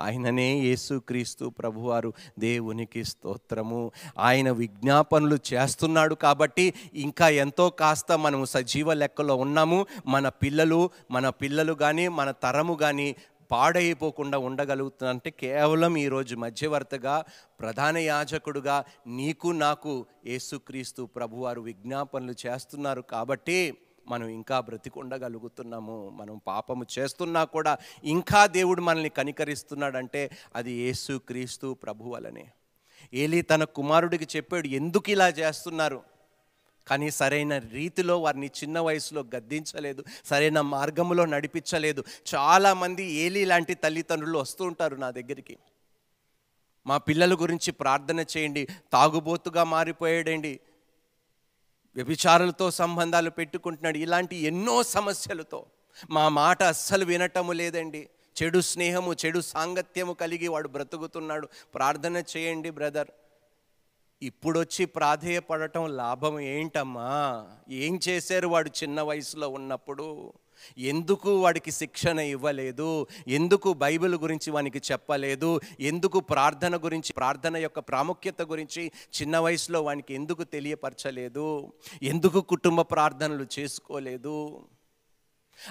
ఆయననే 0.00 0.60
యేసుక్రీస్తు 0.60 1.48
ప్రభువారు. 1.48 2.12
దేవునికి 2.38 3.04
స్తోత్రము. 3.04 3.90
ఆయన 4.18 4.50
విజ్ఞాపనలు 4.50 5.38
చేస్తున్నాడు 5.52 6.14
కాబట్టి 6.14 6.74
ఇంకా 6.94 7.28
ఎంతో 7.28 7.70
కాస్త 7.70 8.12
మనం 8.12 8.44
సజీవ 8.44 8.92
లెక్కలో 8.92 9.36
ఉన్నాము. 9.36 9.86
మన 10.06 10.28
పిల్లలు 10.28 10.90
మన 11.10 11.28
పిల్లలు 11.28 11.72
కానీ 11.72 12.08
మన 12.08 12.30
తరము 12.30 12.74
కానీ 12.74 13.16
పాడైపోకుండా 13.50 14.38
ఉండగలుగుతుందంటే 14.38 15.30
కేవలం 15.30 15.96
ఈరోజు 15.96 16.36
మధ్యవర్తగా 16.36 17.24
ప్రధాన 17.60 17.96
యాజకుడుగా 17.96 18.84
నీకు 19.06 19.48
నాకు 19.48 20.06
యేసుక్రీస్తు 20.26 21.02
ప్రభువారు 21.02 21.60
విజ్ఞాపనలు 21.60 22.34
చేస్తున్నారు 22.46 23.00
కాబట్టి 23.02 23.76
మనం 24.08 24.28
ఇంకా 24.28 24.60
బ్రతికుండగలుగుతున్నాము 24.60 26.10
మనం 26.14 26.40
పాపము 26.46 26.86
చేస్తున్నా 26.98 27.44
కూడా 27.44 27.78
ఇంకా 28.04 28.46
దేవుడు 28.46 28.82
మనల్ని 28.82 29.08
కనికరిస్తున్నాడంటే 29.08 30.30
అది 30.56 30.72
యేసుక్రీస్తు 30.72 31.74
ప్రభు 31.74 32.04
వలనే. 32.04 32.50
ఏలి 33.14 33.42
తన 33.42 33.64
కుమారుడికి 33.64 34.28
చెప్పాడు 34.36 34.66
ఎందుకు 34.66 35.10
ఇలా 35.10 35.28
చేస్తున్నారు? 35.28 36.02
కానీ 36.86 37.10
సరైన 37.10 37.58
రీతిలో 37.58 38.18
వారిని 38.18 38.46
చిన్న 38.46 38.78
వయసులో 38.78 39.24
గద్దించలేదు 39.36 40.04
సరైన 40.24 40.60
మార్గంలో 40.60 41.24
నడిపించలేదు. 41.24 42.04
చాలామంది 42.34 43.04
ఏలి 43.04 43.44
లాంటి 43.44 43.74
తల్లిదండ్రులు 43.74 44.38
వస్తూ 44.38 44.64
ఉంటారు 44.64 44.96
నా 44.96 45.10
దగ్గరికి. 45.10 45.56
మా 46.86 46.96
పిల్లల 46.98 47.34
గురించి 47.34 47.70
ప్రార్థన 47.72 48.20
చేయండి 48.20 48.66
తాగుబోతుగా 48.92 49.64
మారిపోయాడండి. 49.64 50.60
వ్యభిచారులతో 51.96 52.70
సంబంధాలు 52.70 53.30
పెట్టుకుంటున్నాడు. 53.30 53.98
ఇలాంటి 53.98 54.36
ఎన్నో 54.36 54.82
సమస్యలతో 54.82 55.66
మా 56.10 56.28
మాట 56.28 56.62
అస్సలు 56.62 57.04
వినటము 57.04 57.52
లేదండి. 57.52 58.08
చెడు 58.42 58.60
స్నేహము 58.60 59.12
చెడు 59.12 59.40
సాంగత్యము 59.40 60.12
కలిగి 60.12 60.48
వాడు 60.48 60.68
బ్రతుకుతున్నాడు. 60.68 61.48
ప్రార్థన 61.74 62.22
చేయండి 62.36 62.70
బ్రదర్. 62.70 63.08
ఇప్పుడొచ్చి 64.22 64.86
ప్రాధేయపడటం 64.86 65.96
లాభం 65.96 66.40
ఏంటమ్మా? 66.40 67.46
ఏం 67.70 68.00
చేశారు 68.08 68.48
వాడు 68.48 68.70
చిన్న 68.82 69.02
వయసులో 69.02 69.48
ఉన్నప్పుడు? 69.48 70.32
ఎందుకు 70.78 71.40
వాడికి 71.40 71.70
శిక్షణ 71.70 72.18
ఇవ్వలేదు? 72.18 73.06
ఎందుకు 73.28 73.72
బైబిల్ 73.72 74.14
గురించి 74.14 74.50
వానికి 74.50 74.80
చెప్పలేదు? 74.92 75.60
ఎందుకు 75.80 76.20
ప్రార్థన 76.20 76.76
గురించి 76.76 77.12
ప్రార్థన 77.12 77.56
యొక్క 77.56 77.78
ప్రాముఖ్యత 77.78 78.42
గురించి 78.42 78.92
చిన్న 79.14 79.38
వయసులో 79.38 79.82
వానికి 79.82 80.14
ఎందుకు 80.14 80.44
తెలియపరచలేదు? 80.44 81.72
ఎందుకు 82.02 82.40
కుటుంబ 82.40 82.80
ప్రార్థనలు 82.80 83.46
చేసుకోలేదు? 83.58 84.64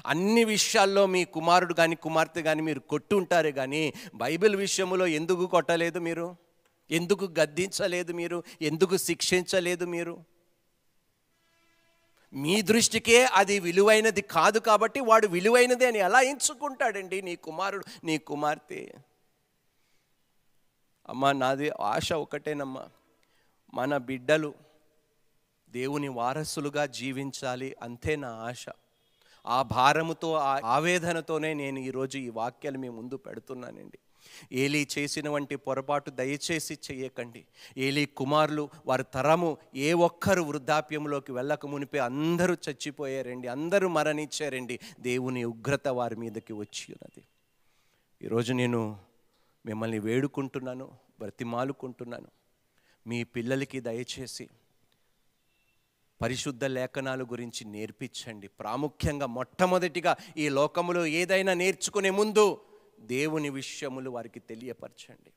అన్ని 0.06 0.44
విషయాల్లో 0.44 1.06
మీ 1.06 1.26
కుమారుడు 1.26 1.74
కానీ 1.74 1.96
కుమార్తె 1.96 2.42
కానీ 2.42 2.62
మీరు 2.62 2.80
కొట్టుంటారు 2.80 3.50
కానీ 3.50 3.94
బైబిల్ 4.16 4.56
విషయంలో 4.56 5.08
ఎందుకు 5.08 5.46
కొట్టలేదు 5.46 6.00
మీరు? 6.00 6.36
ఎందుకు 6.92 7.26
గద్దించలేదు 7.40 8.14
మీరు? 8.14 8.44
ఎందుకు 8.62 8.98
శిక్షించలేదు 8.98 9.86
మీరు? 9.86 10.35
మీ 12.36 12.62
దృష్టికే 12.62 13.26
అది 13.26 13.60
విలువైనది 13.60 14.22
కాదు 14.22 14.60
కాబట్టి 14.60 15.00
వాడు 15.00 15.28
విలువైనది 15.28 15.86
అని 15.86 16.00
ఎలా 16.00 16.22
ఎంచుకుంటాడండి 16.22 17.22
నీ 17.22 17.36
కుమారుడు 17.36 17.86
నీ 18.04 18.18
కుమార్తె? 18.18 18.92
అమ్మా 21.10 21.32
నాది 21.32 21.70
ఆశ 21.70 22.14
ఒకటేనమ్మా. 22.14 22.90
మన 23.74 23.98
బిడ్డలు 23.98 24.54
దేవుని 25.70 26.08
వారసులుగా 26.08 26.86
జీవించాలి 26.86 27.76
అంతే 27.82 28.16
నా 28.16 28.30
ఆశ. 28.30 28.66
ఆ 29.48 29.62
భారముతో 29.62 30.34
ఆ 30.34 30.62
ఆవేదనతోనే 30.66 31.54
నేను 31.54 31.80
ఈరోజు 31.80 32.18
ఈ 32.18 32.30
వాక్యాలు 32.30 32.78
మీ 32.78 32.90
ముందు 32.90 33.18
పెడుతున్నానండి. 33.18 34.00
ఏలీ 34.52 34.88
చేసిన 34.98 35.30
వంటి 35.30 35.56
పొరపాటు 35.56 36.10
దయచేసి 36.10 36.78
చేయకండి 36.92 37.46
ఏలీ 37.78 38.06
కుమారులు 38.06 38.70
వారి 38.86 39.04
తరము 39.14 39.58
ఏ 39.76 39.94
ఒక్కరు 39.94 40.42
వృద్ధాప్యంలోకి 40.42 41.32
వెళ్ళక 41.32 41.66
మునిపే 41.66 42.00
అందరూ 42.00 42.54
చచ్చిపోయారండి 42.54 43.48
అందరూ 43.48 43.88
మరణించారండి. 43.88 44.80
దేవుని 45.00 45.44
ఉగ్రత 45.44 45.88
వారి 45.88 46.16
మీదకి 46.16 46.54
వచ్చి 46.54 46.94
ఉన్నది. 46.94 47.24
ఈరోజు 48.26 48.54
నేను 48.54 49.00
మిమ్మల్ని 49.66 50.00
వేడుకుంటున్నాను 50.00 50.92
బ్రతిమాలుకుంటున్నాను. 51.20 52.28
మీ 53.08 53.24
పిల్లలకి 53.24 53.80
దయచేసి 53.80 54.50
పరిశుద్ధ 56.22 56.66
లేఖనాల 56.66 57.24
గురించి 57.24 57.66
నేర్పించండి. 57.66 58.48
ప్రాముఖ్యంగా 58.48 59.26
మొట్టమొదటిగా 59.26 60.16
ఈ 60.38 60.50
లోకములో 60.50 61.06
ఏదైనా 61.06 61.54
నేర్చుకునే 61.54 62.10
ముందు 62.10 62.62
దేవుని 63.00 63.50
విషయములు 63.50 64.10
వారికి 64.10 64.40
తెలియపరచండి. 64.40 65.32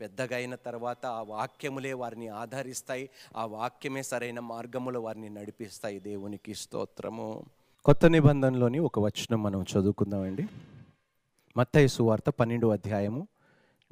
పెద్దగా 0.00 0.36
అయిన 0.36 0.54
తర్వాత 0.54 1.06
ఆ 1.06 1.22
వాక్యములే 1.22 1.92
వారిని 1.92 2.28
ఆధారిస్తాయి. 2.28 3.10
ఆ 3.36 3.44
వాక్యమే 3.44 4.02
సరైన 4.02 4.40
మార్గములో 4.40 5.00
వారిని 5.00 5.30
నడిపిస్తాయి. 5.30 6.00
దేవునికి 6.00 6.54
స్తోత్రము. 6.54 7.44
కొత్త 7.84 8.06
నిబంధనలోని 8.06 8.78
ఒక 8.78 8.98
వచనం 8.98 9.42
మనం 9.42 9.62
చదువుకుందామండి. 9.62 10.46
మత్తయి 11.56 11.88
సువార్త 11.88 12.30
పన్నెండు 12.30 12.66
అధ్యాయము 12.66 13.28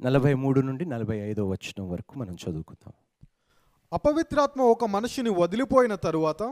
నలభై 0.01 0.33
మూడు 0.33 0.61
నుండి 0.61 0.85
నలభై 0.85 1.17
ఐదో 1.17 1.49
వచనం 1.49 1.89
వరకు 1.89 2.19
మనం 2.19 2.33
చదువుకుందాం. 2.33 2.93
అపవిత్రాత్మ 3.93 4.61
ఒక 4.61 4.85
మనిషిని 4.85 5.29
వదిలిపోయిన 5.29 5.95
తరువాత 5.95 6.43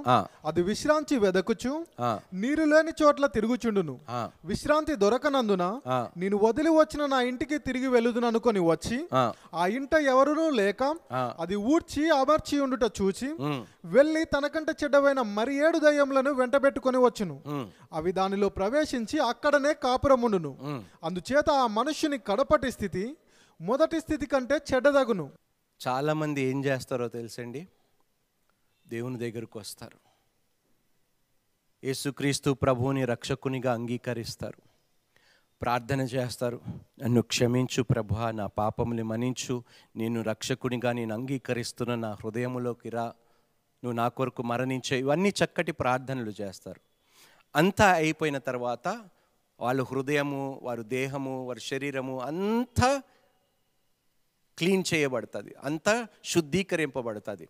అది 0.45 0.61
విశ్రాంతి 0.61 1.17
వెదకుచు 1.17 1.85
నీరు 2.33 2.63
లేని 2.63 2.91
చోట్ల 3.03 3.25
తిరుగుచుండును. 3.25 3.99
విశ్రాంతి 4.45 4.95
దొరకనందున. 4.95 5.81
నేను 6.17 6.37
వదిలి 6.43 6.69
వచ్చిన 6.69 7.05
నా 7.05 7.21
ఇంటికి 7.21 7.57
తిరిగి 7.57 7.87
వెలుదుననుకొని 7.87 8.59
వచ్చి 8.59 9.07
ఆ, 9.53 9.67
ఇంట 9.67 9.93
ఎవరునూ 9.93 10.49
లేక. 10.49 10.83
అది 11.39 11.55
ఊడ్చి 11.55 12.09
అమర్చి 12.09 12.59
ఉండుట 12.59 12.83
చూచి 13.01 13.29
వెళ్ళి 13.85 14.25
తనకంటే 14.25 14.73
చెడ్డవైన 14.83 15.21
మరి 15.21 15.67
ఏడు 15.67 15.77
దయ్యములను 15.77 16.31
వెంటబెట్టుకొని 16.33 16.97
వచ్చును. 16.97 17.41
అవి 17.93 18.11
దానిలో 18.11 18.49
ప్రవేశించి 18.49 19.19
అక్కడనే 19.19 19.73
కాపురముండును. 19.73 20.57
అందుచేత 21.03 21.49
ఆ 21.51 21.67
మనుష్యుని 21.67 22.17
కడపటి 22.17 22.71
స్థితి 22.71 23.17
మొదటి 23.61 23.99
స్థితి 23.99 24.25
కంటే 24.25 24.55
చెడ్డదగును. 24.73 25.29
చాలామంది 25.87 26.41
ఏం 26.41 26.65
చేస్తారో 26.65 27.07
తెలుసండి? 27.07 27.67
దేవుని 28.87 29.17
దగ్గరకు 29.17 29.59
వస్తారు. 29.59 29.97
యేసుక్రీస్తు 31.83 32.51
ప్రభువుని 32.51 33.05
రక్షకునిగా 33.05 33.73
అంగీకరిస్తారు. 33.73 34.61
ప్రార్థన 35.61 36.01
చేస్తారు. 36.01 36.61
నన్ను 37.03 37.21
క్షమించు 37.21 37.83
ప్రభా 37.83 38.31
నా 38.31 38.47
పాపముని 38.47 39.03
మన్నించు. 39.03 39.63
నేను 39.95 40.21
రక్షకునిగా 40.21 40.91
నేను 40.91 41.13
అంగీకరిస్తున్న 41.13 41.95
నా 41.95 42.11
హృదయములోకి 42.11 42.89
రా. 42.89 43.05
నువ్వు 43.83 43.91
నా 43.91 44.07
కొరకు 44.07 44.43
మరణించే 44.43 44.99
ఇవన్నీ 44.99 45.29
చక్కటి 45.29 45.71
ప్రార్థనలు 45.71 46.33
చేస్తారు. 46.41 46.81
అంతా 47.55 47.93
అయిపోయిన 47.93 48.37
తర్వాత 48.37 49.05
వాళ్ళ 49.59 49.83
హృదయము 49.83 50.59
వారి 50.63 50.83
దేహము 50.83 51.47
వారి 51.47 51.59
శరీరము 51.59 52.19
అంతా 52.19 53.01
క్లీన్ 54.57 54.83
చేయబడుతుంది 54.93 55.55
అంతా 55.63 56.07
శుద్ధీకరింపబడుతుంది. 56.25 57.49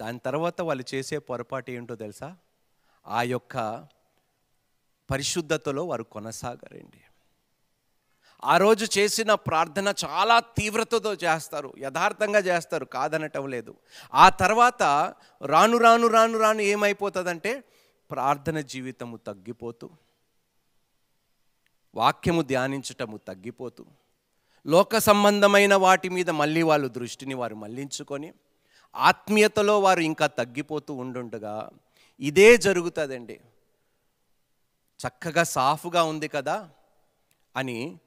దాని 0.00 0.18
తర్వాత 0.18 0.60
వాళ్ళు 0.60 0.84
చేసే 0.94 1.18
పొరపాటు 1.18 1.70
ఏంటో 1.70 1.94
తెలుసా? 1.96 2.36
ఆ 3.06 3.22
యొక్క 3.22 3.56
పరిశుద్ధతలో 5.10 5.84
వారు 5.84 6.02
కొనసాగరండి. 6.02 7.00
ఆ 8.44 8.56
రోజు 8.56 8.98
చేసిన 8.98 9.34
ప్రార్థన 9.34 9.94
చాలా 10.04 10.40
తీవ్రతతో 10.40 11.14
చేస్తారు 11.14 11.74
యథార్థంగా 11.78 12.38
చేస్తారు 12.38 12.84
కాదనటం 12.84 13.48
లేదు. 13.48 13.74
ఆ 14.14 14.28
తర్వాత 14.28 14.82
రాను 15.42 15.78
రాను 15.78 16.06
రాను 16.06 16.38
రాను 16.38 16.60
ఏమైపోతుందంటే 16.60 17.64
ప్రార్థన 18.10 18.60
జీవితము 18.60 19.16
తగ్గిపోతూ 19.16 19.90
వాక్యము 21.94 22.42
ధ్యానించటము 22.42 23.16
తగ్గిపోతూ 23.16 23.84
లోక 24.66 24.98
సంబంధమైన 24.98 25.74
వాటి 25.74 26.08
మీద 26.08 26.30
మళ్ళీ 26.30 26.62
వాళ్ళు 26.62 26.88
దృష్టిని 26.88 27.34
వారు 27.34 27.54
మళ్ళించుకొని 27.54 28.32
ఆత్మీయతలో 28.96 29.80
వారు 29.80 30.00
ఇంకా 30.00 30.26
తగ్గిపోతూ 30.26 30.94
ఉండుండగా 30.94 31.70
ఇదే 32.20 32.56
జరుగుతుందండి. 32.56 33.40
చక్కగా 35.00 35.44
సాఫ్గా 35.44 36.02
ఉంది 36.02 36.28
కదా 36.28 36.68
అని 37.56 37.98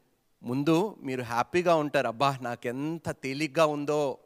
ముందు 0.44 0.98
మీరు 1.02 1.24
హ్యాపీగా 1.24 1.76
ఉంటారు. 1.76 2.08
అబ్బా 2.08 2.38
నాకెంత 2.42 3.12
తేలిగ్గా 3.12 3.66
ఉందో 3.66 4.18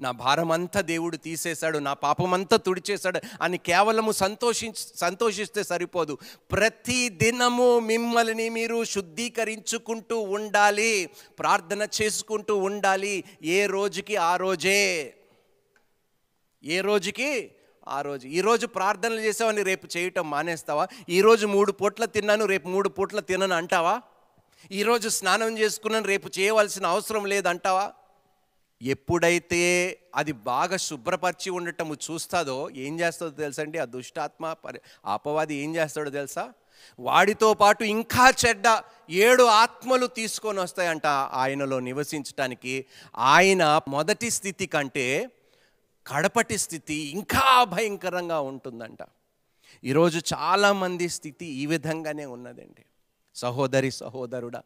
నా 0.00 0.10
భారం 0.10 0.52
అంతా 0.52 0.80
దేవుడు 0.80 1.16
తీసేశాడు 1.16 1.78
నా 1.78 1.92
పాపమంతా 1.92 2.56
తుడిచేశాడు 2.56 3.20
అని 3.42 3.58
కేవలము 3.58 4.12
సంతోషి 4.12 4.72
సంతోషిస్తే 4.96 5.62
సరిపోదు. 5.62 6.18
ప్రతి 6.52 7.08
దినము 7.08 7.78
మిమ్మల్ని 7.78 8.48
మీరు 8.48 8.84
శుద్ధీకరించుకుంటూ 8.84 10.20
ఉండాలి 10.20 11.10
ప్రార్థన 11.38 11.88
చేసుకుంటూ 12.02 12.56
ఉండాలి 12.56 13.24
ఏ 13.42 13.66
రోజుకి 13.66 14.16
ఆ 14.16 14.36
రోజే. 14.36 15.14
ఏ 16.64 16.80
రోజుకి? 16.80 17.50
ఆ 17.88 18.00
రోజు. 18.00 18.26
ఈరోజు 18.28 18.66
ప్రార్థనలు 18.66 19.20
చేసావని 19.20 19.62
రేపు 19.62 19.88
చేయటం 19.96 20.30
మానేస్తావా? 20.30 20.88
ఈరోజు 21.08 21.46
మూడు 21.46 21.72
పూట్ల 21.72 22.04
తిన్నాను 22.04 22.44
రేపు 22.44 22.68
మూడు 22.68 22.88
పూట్ల 22.88 23.20
తినను 23.20 23.54
అంటావా? 23.54 24.02
ఈరోజు 24.72 25.08
స్నానం 25.08 25.58
చేసుకున్నాను 25.58 26.06
రేపు 26.06 26.30
చేయవలసిన 26.38 26.86
అవసరం 26.86 27.24
లేదంటావా? 27.24 27.92
ఎప్పుడైతే 28.82 29.98
అది 30.14 30.32
బాగా 30.32 30.76
శుభ్రపరిచి 30.76 31.50
ఉండటము 31.50 31.94
చూస్తుందో 31.94 32.70
ఏం 32.70 33.00
చేస్తుందో 33.00 33.32
తెలుసండి 33.32 33.78
ఆ 33.78 33.84
దుష్టాత్మ 33.84 34.52
పరి 34.52 34.80
అపవాది 35.06 35.54
ఏం 35.54 35.76
చేస్తాడో 35.76 36.10
తెలుసా? 36.10 36.52
వాడితో 36.98 37.54
పాటు 37.54 37.84
ఇంకా 37.84 38.32
చెడ్డ 38.46 38.82
ఏడు 39.10 39.42
ఆత్మలు 39.42 40.06
తీసుకొని 40.06 40.60
వస్తాయంట 40.60 41.06
ఆయనలో 41.06 41.80
నివసించటానికి. 41.80 42.86
ఆయన 43.16 43.80
మొదటి 43.88 44.30
స్థితి 44.30 44.66
కంటే 44.66 45.28
కడపటి 46.06 46.58
స్థితి 46.58 46.94
ఇంకా 46.94 47.64
భయంకరంగా 47.64 48.40
ఉంటుందంట. 48.40 48.98
ఈరోజు 49.84 50.18
చాలామంది 50.34 51.08
స్థితి 51.08 51.46
ఈ 51.46 51.66
విధంగానే 51.66 52.24
ఉన్నదండి. 52.24 52.84
సహోదరి 53.34 53.90
సహోదరుడా 53.90 54.62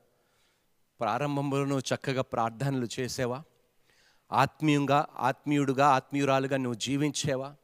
ప్రారంభంలో 1.00 1.64
నువ్వు 1.64 1.94
చక్కగా 1.94 2.22
ప్రార్థనలు 2.22 2.88
చేసేవా? 3.00 3.42
ఆత్మీయంగా 4.32 5.06
ఆత్మీయుడుగా 5.18 5.86
ఆత్మీయురాలుగా 5.86 6.56
నువ్వు 6.56 6.78
జీవించేవా? 6.78 7.54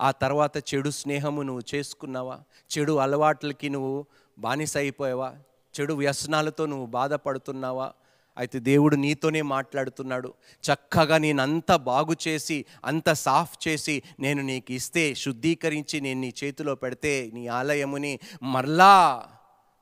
ఆ 0.00 0.10
తర్వాత 0.10 0.58
చెడు 0.74 0.90
స్నేహము 0.90 1.42
నువ్వు 1.42 1.62
చేసుకున్నావా? 1.74 2.40
చెడు 2.78 2.92
అలవాట్లకి 2.92 3.68
నువ్వు 3.68 4.06
బానిస 4.38 4.76
అయిపోయావా 4.76 5.34
చెడు 5.80 5.94
వ్యసనాలతో 5.94 6.66
నువ్వు 6.66 6.86
బాధపడుతున్నావా? 6.86 7.92
అయితే 8.36 8.58
దేవుడు 8.58 8.96
నీతోనే 8.96 9.42
మాట్లాడుతున్నాడు. 9.42 10.34
చక్కగా 10.64 11.18
నేను 11.18 11.42
అంత 11.42 11.76
బాగు 11.76 12.16
చేసి 12.28 12.64
అంత 12.84 13.12
సాఫ్ 13.12 13.68
చేసి 13.68 14.02
నేను 14.20 14.42
నీకు 14.42 14.72
ఇస్తే 14.72 15.14
శుద్ధీకరించి 15.14 16.00
నేను 16.00 16.20
నీ 16.20 16.32
చేతిలో 16.44 16.74
పెడితే 16.74 17.30
నీ 17.34 17.46
ఆలయముని 17.46 18.18
మరలా 18.42 19.28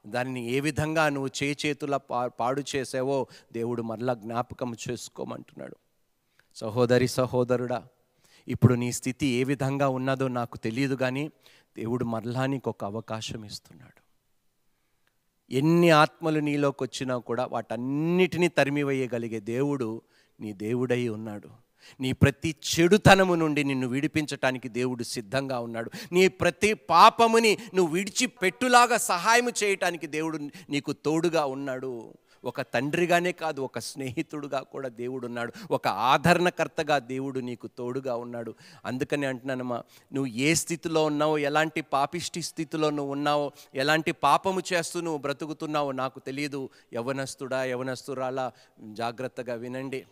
దానిని 0.07 0.51
ఏ 0.51 0.61
విధంగా 0.61 1.09
నువ్వు 1.09 1.31
చే 1.43 1.57
చేతుల 1.67 1.97
పా 1.97 2.27
పాడు 2.27 2.63
చేసావో 2.77 3.27
దేవుడు 3.53 3.83
మరలా 3.83 4.15
జ్ఞాపకం 4.15 4.77
చేసుకోమంటున్నాడు. 4.91 5.77
సహోదరి 6.57 7.09
సహోదరుడా 7.09 7.85
ఇప్పుడు 8.49 8.75
నీ 8.75 8.93
స్థితి 8.93 9.27
ఏ 9.27 9.45
విధంగా 9.45 9.89
ఉన్నదో 9.89 10.29
నాకు 10.29 10.57
తెలియదు 10.57 10.95
కానీ 10.95 11.31
దేవుడు 11.77 12.05
మరలా 12.05 12.47
నీకు 12.47 12.71
ఒక 12.71 12.85
అవకాశం 12.85 13.45
ఇస్తున్నాడు. 13.45 14.01
ఎన్ని 15.51 15.91
ఆత్మలు 15.91 16.41
నీలోకి 16.41 16.85
వచ్చినా 16.85 17.19
కూడా 17.19 17.47
వాటన్నిటినీ 17.47 18.49
తరిమివేయగలిగే 18.49 19.41
దేవుడు 19.41 20.03
నీ 20.41 20.53
దేవుడై 20.53 21.09
ఉన్నాడు. 21.09 21.49
నీ 22.01 22.13
ప్రతి 22.13 22.55
చెడుతనము 22.73 23.35
నుండి 23.35 23.65
నిన్ను 23.65 23.89
విడిపించటానికి 23.89 24.69
దేవుడు 24.69 25.03
సిద్ధంగా 25.03 25.61
ఉన్నాడు. 25.61 25.91
నీ 26.13 26.29
ప్రతి 26.29 26.75
పాపముని 26.75 27.59
నువ్వు 27.75 27.95
విడిచిపెట్టులాగా 27.95 28.97
సహాయం 28.97 29.49
చేయటానికి 29.65 30.07
దేవుడు 30.07 30.39
నీకు 30.71 30.93
తోడుగా 30.93 31.45
ఉన్నాడు. 31.45 32.15
ఒక 32.47 32.61
తండ్రిగానే 32.61 33.33
కాదు 33.33 33.61
ఒక 33.61 33.79
స్నేహితుడుగా 33.79 34.61
కూడా 34.61 34.89
దేవుడు 34.89 35.27
ఉన్నాడు 35.27 35.53
ఒక 35.71 35.89
ఆదరణకర్తగా 35.89 36.99
దేవుడు 36.99 37.41
నీకు 37.41 37.67
తోడుగా 37.67 38.17
ఉన్నాడు. 38.17 38.55
అందుకని 38.85 39.27
అంటున్నానమ్మా 39.27 39.83
నువ్వు 40.13 40.33
ఏ 40.33 40.55
స్థితిలో 40.55 41.05
ఉన్నావో 41.05 41.39
ఎలాంటి 41.39 41.81
పాపిష్టి 41.81 42.43
స్థితిలో 42.43 42.91
నువ్వు 42.91 43.13
ఉన్నావో 43.13 43.53
ఎలాంటి 43.75 44.13
పాపము 44.13 44.61
చేస్తూ 44.73 45.01
నువ్వు 45.01 45.19
బ్రతుకుతున్నావో 45.19 45.93
నాకు 45.93 46.19
తెలియదు. 46.19 46.69
యవనస్తుడా 46.95 47.65
యవనస్తురాలా 47.65 48.53
జాగ్రత్తగా 48.81 49.55
వినండి. 49.55 50.07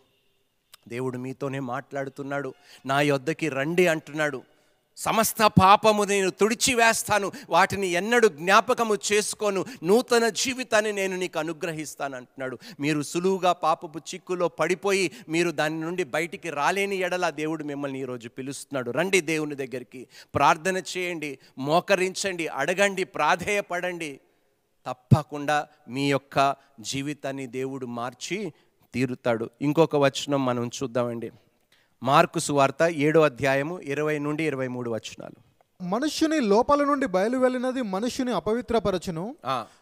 దేవుడు 0.87 1.17
మీతోనే 1.17 1.59
మాట్లాడుతున్నాడు. 1.59 2.53
నా 2.85 3.01
యొద్దకి 3.01 3.49
రండి 3.49 3.87
అంటున్నాడు. 3.87 4.54
సమస్త 4.97 5.45
పాపము 5.45 6.03
నేను 6.03 6.29
తుడిచివేస్తాను 6.29 7.31
వాటిని 7.49 7.87
ఎన్నడూ 7.87 8.27
జ్ఞాపకము 8.27 8.97
చేసుకోను 9.11 9.65
నూతన 9.83 10.29
జీవితాన్ని 10.29 10.91
నేను 10.91 11.17
నీకు 11.17 11.39
అనుగ్రహిస్తాను 11.39 12.15
అంటున్నాడు. 12.15 12.57
మీరు 12.79 13.01
సులువుగా 13.01 13.51
పాపపు 13.51 13.97
చిక్కులో 13.97 14.47
పడిపోయి 14.47 15.11
మీరు 15.29 15.51
దాని 15.51 15.79
నుండి 15.79 16.03
బయటికి 16.03 16.49
రాలేని 16.49 16.95
ఎడల 16.95 17.29
దేవుడు 17.29 17.63
మిమ్మల్ని 17.63 17.99
ఈరోజు 17.99 18.29
పిలుస్తున్నాడు. 18.29 18.91
రండి 18.91 19.21
దేవుని 19.21 19.55
దగ్గరికి 19.55 20.07
ప్రార్థన 20.35 20.77
చేయండి 20.77 21.39
మోకరించండి 21.57 22.47
అడగండి 22.47 23.03
ప్రాధేయపడండి. 23.03 24.19
తప్పకుండా 24.87 25.67
మీ 25.89 26.09
యొక్క 26.09 26.55
జీవితాన్ని 26.79 27.47
దేవుడు 27.47 27.85
మార్చి 27.85 28.53
తీరుతాడు. 28.93 29.49
ఇంకొక 29.61 29.95
వచనం 29.95 30.45
మనం 30.45 30.67
చూద్దామండి. 30.67 31.31
మార్కు 32.05 32.39
సువార్త 32.39 32.83
ఏడో 32.83 33.21
అధ్యాయము 33.21 33.79
ఇరవై 33.79 34.19
నుండి 34.19 34.43
ఇరవై 34.43 34.67
మూడు 34.67 34.89
వచనాలు 34.89 35.45
మనుష్యుని 35.83 36.39
లోపల 36.39 36.83
నుండి 36.83 37.05
బయలు 37.05 37.37
వెళ్ళినది 37.37 37.81
మనుష్యుని 37.81 38.33
అపవిత్రపరచును 38.33 39.35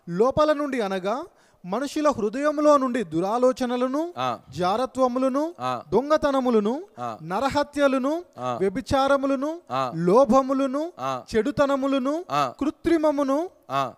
లోపల 0.10 0.54
నుండి 0.54 0.82
అనగా 0.82 1.24
మనుషుల 1.66 2.10
హృదయములో 2.10 2.78
నుండి 2.78 3.04
దురాలోచనలను 3.04 4.14
జారత్వములను. 4.58 5.54
దొంగతనములను. 5.92 6.84
నరహత్యలను. 7.24 8.24
వ్యభిచారములను. 8.40 9.62
లోభములను. 9.96 10.92
చెడుతనములను. 11.36 12.26
కృత్రిమమును 12.34 13.50
ఆ, 13.72 13.94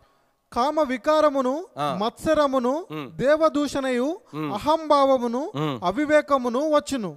కామ 0.55 0.81
వికారమును 0.81 1.53
మత్సరమును 1.97 2.73
దేవదూషణయు 3.15 4.09
అహంభావమును 4.53 5.41
అవివేకమును 5.83 6.61
వచ్చును. 6.75 7.11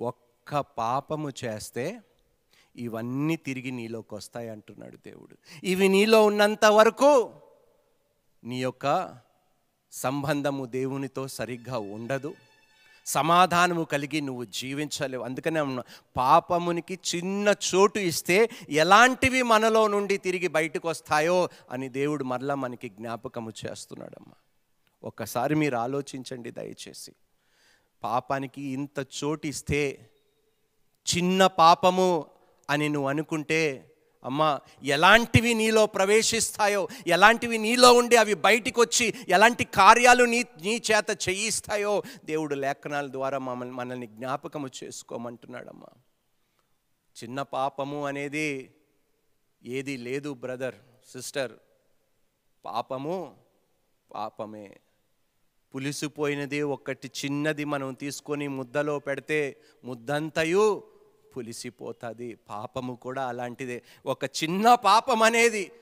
ఒక్క 0.00 0.60
పాపము 0.60 1.30
చేస్తే 1.44 1.86
ఇవన్నీ 2.76 3.36
తిరిగి 3.36 3.70
నీలోకి 3.70 4.14
వస్తాయి 4.14 4.48
అంటున్నాడు 4.48 4.98
దేవుడు. 5.06 5.34
ఇవి 5.64 5.88
నీలో 5.88 6.24
ఉన్నంత 6.26 6.64
వరకు 6.64 7.30
నీ 8.44 8.58
యొక్క 8.62 8.86
సంబంధము 9.92 10.64
దేవునితో 10.64 11.28
సరిగ్గా 11.28 11.78
ఉండదు. 11.78 12.34
సమాధానము 13.08 13.84
కలిగి 13.84 14.20
నువ్వు 14.20 14.44
జీవించలేవు. 14.44 15.24
అందుకనే 15.24 15.82
పాపమునికి 16.16 16.98
చిన్న 17.14 17.54
చోటు 17.74 17.98
ఇస్తే 17.98 18.50
ఎలాంటివి 18.70 19.42
మనలో 19.42 19.88
నుండి 19.88 20.16
తిరిగి 20.16 20.48
బయటకు 20.48 20.88
వస్తాయో 20.88 21.48
అని 21.70 21.88
దేవుడు 21.88 22.24
మరలా 22.24 22.54
మనకి 22.54 22.88
జ్ఞాపకము 22.88 23.52
చేస్తున్నాడమ్మా. 23.64 24.34
ఒక్కసారి 25.04 25.54
మీరు 25.54 25.76
ఆలోచించండి 25.76 26.50
దయచేసి. 26.50 27.12
పాపానికి 28.02 28.62
ఇంత 28.62 29.06
చోటు 29.24 29.46
ఇస్తే 29.46 30.10
చిన్న 31.16 31.46
పాపము 31.46 32.24
అని 32.70 32.88
నువ్వు 32.88 33.08
అనుకుంటే 33.08 33.90
అమ్మా 34.24 34.60
ఎలాంటివి 34.82 35.54
నీలో 35.54 35.86
ప్రవేశిస్తాయో 35.86 36.88
ఎలాంటివి 37.06 37.58
నీలో 37.58 37.92
ఉండి 37.92 38.16
అవి 38.16 38.34
బయటికి 38.34 38.80
వచ్చి 38.80 39.14
ఎలాంటి 39.28 39.64
కార్యాలు 39.64 40.24
నీ 40.24 40.40
నీ 40.62 40.82
చేత 40.90 41.28
చేయిస్తాయో 41.28 42.02
దేవుడు 42.24 42.54
లేఖనాల 42.54 43.06
ద్వారా 43.06 43.38
మమ్మల్ని 43.38 43.74
మనల్ని 43.74 44.06
జ్ఞాపకము 44.06 44.68
చేసుకోమంటున్నాడమ్మా. 44.84 45.92
చిన్న 47.16 47.42
పాపము 47.42 48.06
అనేది 48.06 48.74
ఏది 49.64 49.96
లేదు 49.96 50.34
బ్రదర్ 50.34 50.74
సిస్టర్. 51.12 51.52
పాపము 52.64 53.36
పాపమే. 54.14 54.76
పులిసిపోయినది 55.74 56.62
ఒకటి 56.62 57.10
చిన్నది 57.24 57.64
మనం 57.64 57.94
తీసుకొని 57.94 58.48
ముద్దలో 58.48 58.98
పెడితే 58.98 59.60
ముద్దంతయు 59.84 60.82
పులిసిపోతుంది. 61.38 62.34
పాపము 62.34 62.94
కూడా 62.94 63.22
అలాంటిదే. 63.26 63.82
ఒక 64.06 64.24
చిన్న 64.24 64.74
పాపం 64.74 65.22
అనేది 65.22 65.72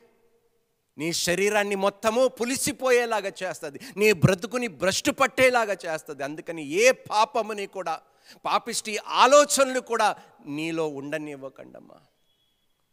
నీ 0.99 1.13
శరీరాన్ని 1.13 1.77
మొత్తము 1.77 2.29
పులిసిపోయేలాగా 2.29 3.33
చేస్తుంది. 3.43 3.81
నీ 3.97 4.13
బ్రతుకుని 4.13 4.69
భ్రష్టు 4.69 5.11
పట్టేలాగా 5.11 5.77
చేస్తుంది. 5.87 6.25
అందుకని 6.25 6.63
ఏ 6.69 6.91
పాపముని 6.91 7.67
కూడా 7.67 8.01
పాపిష్టి 8.45 8.99
ఆలోచనలు 8.99 9.81
కూడా 9.81 10.17
నీలో 10.47 10.89
ఉండనివ్వకండమ్మా. 10.89 11.99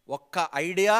ఒక్క 0.09 0.47
ఐడియా 0.55 0.97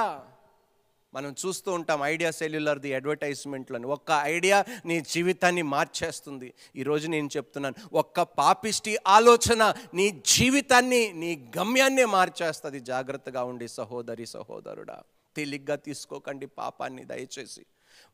మనం 1.13 1.35
చూస్తూ 1.45 1.71
ఉంటాం 1.71 2.03
ఐడియా 2.03 2.31
సెల్యులర్ది 2.31 2.93
అడ్వర్టైజ్మెంట్లను. 2.93 3.87
ఒక్క 3.87 4.11
ఐడియా 4.11 4.65
నీ 4.85 5.01
జీవితాన్ని 5.01 5.61
మార్చేస్తుంది. 5.61 6.53
ఈరోజు 6.75 7.07
నేను 7.07 7.29
చెప్తున్నాను 7.37 7.75
ఒక్క 7.93 8.21
పాపిష్టి 8.21 8.97
ఆలోచన 9.07 9.73
నీ 9.93 10.23
జీవితాన్ని 10.25 11.13
నీ 11.13 11.49
గమ్యాన్నే 11.57 12.05
మార్చేస్తుంది. 12.05 12.79
జాగ్రత్తగా 12.79 13.43
ఉండి 13.43 13.67
సహోదరి 13.67 14.25
సహోదరుడా 14.25 15.01
తేలిగ్గా 15.35 15.75
తీసుకోకండి 15.75 16.45
పాపాన్ని 16.45 17.05
దయచేసి. 17.05 17.65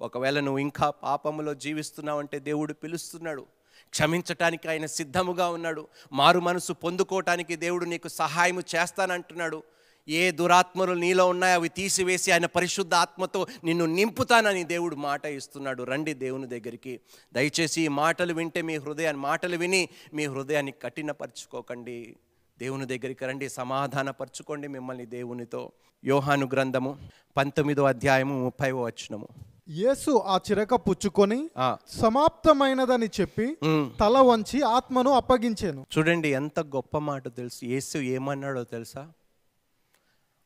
ఒకవేళ 0.01 0.39
నువ్వు 0.39 0.59
ఇంకా 0.59 0.89
పాపములో 0.89 1.53
జీవిస్తున్నావంటే 1.53 2.39
దేవుడు 2.39 2.73
పిలుస్తున్నాడు. 2.73 3.45
క్షమించటానికి 3.89 4.69
ఆయన 4.69 4.85
సిద్ధముగా 4.85 5.49
ఉన్నాడు. 5.49 5.87
మారు 6.13 6.39
మనసు 6.39 6.73
పొందుకోవటానికి 6.73 7.55
దేవుడు 7.55 7.85
నీకు 7.85 8.07
సహాయం 8.07 8.59
చేస్తానంటున్నాడు. 8.59 9.63
ఏ 10.09 10.31
దురాత్మలు 10.31 10.93
నీలో 10.93 11.27
ఉన్నాయో 11.27 11.55
అవి 11.55 11.69
తీసివేసి 11.69 12.31
ఆయన 12.31 12.45
పరిశుద్ధ 12.45 12.93
ఆత్మతో 12.93 13.47
నిన్ను 13.63 13.85
నింపుతానని 13.85 14.63
దేవుడు 14.63 14.95
మాట 14.95 15.25
ఇస్తున్నాడు. 15.25 15.83
రండి 15.83 16.13
దేవుని 16.13 16.47
దగ్గరికి. 16.47 16.99
దయచేసి 17.33 17.81
ఈ 17.81 17.87
మాటలు 17.87 18.33
వింటే 18.33 18.61
మీ 18.61 18.75
హృదయాన్ని 18.77 19.21
మాటలు 19.21 19.57
విని 19.57 19.89
మీ 20.13 20.25
హృదయాన్ని 20.25 20.73
కఠినపరచుకోకండి. 20.83 22.15
దేవుని 22.59 22.85
దగ్గరికి 22.85 23.25
రండి 23.25 23.49
సమాధానపరచుకోండి 23.49 24.67
మిమ్మల్ని 24.67 25.05
దేవునితో. 25.05 25.71
యోహాను 26.05 26.49
గ్రంథము 26.53 26.97
పంతొమ్మిదో 27.37 27.83
అధ్యాయము 27.83 28.43
ముప్పై 28.43 28.71
వచనము. 28.71 29.27
యేసు 29.69 30.11
ఆ 30.25 30.39
చిరక 30.51 30.73
పుచ్చుకొని 30.75 31.49
సమాప్తమైనదని 31.89 33.09
చెప్పి. 33.21 33.57
తల 33.99 34.17
వంచి 34.17 34.61
ఆత్మను 34.61 35.11
అప్పగించాను. 35.11 35.85
చూడండి 35.97 36.29
ఎంత 36.29 36.59
గొప్ప 36.59 36.97
మాట 36.97 37.27
తెలుసు. 37.27 37.65
యేసు 37.65 37.97
ఏమన్నాడో 37.97 38.63
తెలుసా? 38.63 39.07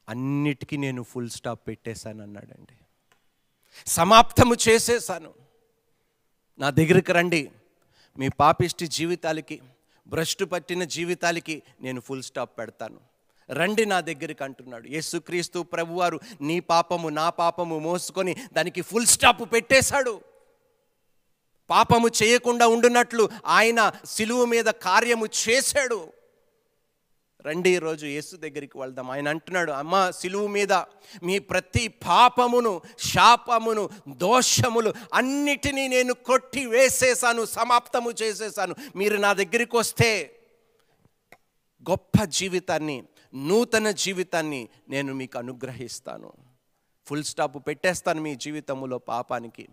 అన్నిటికీ 0.10 0.78
నేను 0.78 1.04
ఫుల్ 1.04 1.30
స్టాప్ 1.30 1.68
పెట్టేశాను 1.68 2.24
అన్నాడండి. 2.24 2.78
సమాప్తము 3.88 4.56
చేసేసాను 4.70 5.34
నా 6.60 6.70
దగ్గరికి 6.70 7.14
రండి. 7.14 7.52
మీ 8.20 8.30
పాపిష్టి 8.30 8.88
జీవితాలకి 8.88 9.62
భ్రష్టు 10.08 10.46
పట్టిన 10.46 10.84
జీవితాలకి 10.84 11.64
నేను 11.82 12.02
ఫుల్ 12.02 12.24
స్టాప్ 12.24 12.60
పెడతాను. 12.60 13.00
రండి 13.50 13.86
నా 13.86 14.02
దగ్గరికి 14.02 14.44
అంటున్నాడు. 14.44 14.88
యేసుక్రీస్తు 14.88 15.60
ప్రభువారు 15.60 16.20
నీ 16.42 16.60
పాపము 16.60 17.10
నా 17.10 17.30
పాపము 17.30 17.80
మోసుకొని 17.80 18.36
దానికి 18.54 18.82
ఫుల్ 18.82 19.06
స్టాప్ 19.06 19.54
పెట్టేశాడు. 19.54 20.22
పాపము 21.70 22.08
చేయకుండా 22.24 22.68
ఉండునట్లు 22.68 23.30
ఆయన 23.46 23.92
సిలువు 24.06 24.46
మీద 24.46 24.66
కార్యము 24.66 25.26
చేశాడు. 25.26 26.14
రండి 27.46 27.70
ఈరోజు 27.70 28.06
యేసు 28.06 28.36
దగ్గరికి 28.36 28.78
వెళ్దాం. 28.78 29.12
ఆయన 29.12 29.30
అంటున్నాడు 29.30 29.72
అమ్మ 29.72 30.10
సిలువు 30.10 30.48
మీద 30.48 30.74
మీ 31.24 31.40
ప్రతి 31.40 31.88
పాపమును 31.88 32.82
శాపమును 33.00 33.90
దోషములు 34.08 34.94
అన్నిటినీ 35.14 35.88
నేను 35.88 36.14
కొట్టి 36.14 36.66
వేసేసాను 36.66 37.46
సమాప్తము 37.46 38.12
చేసేసాను. 38.12 38.76
మీరు 38.96 39.18
నా 39.18 39.34
దగ్గరికి 39.34 39.78
వస్తే 39.78 40.40
గొప్ప 41.90 42.24
జీవితాన్ని 42.24 43.04
నూతన 43.36 43.92
జీవితాన్ని 43.92 44.70
నేను 44.90 45.14
మీకు 45.14 45.38
అనుగ్రహిస్తాను. 45.40 46.34
ఫుల్ 47.08 47.24
స్టాప్ 47.24 47.68
పెట్టేస్తాను 47.68 48.22
మీ 48.22 48.36
జీవితములో 48.36 48.98
పాపానికి. 48.98 49.68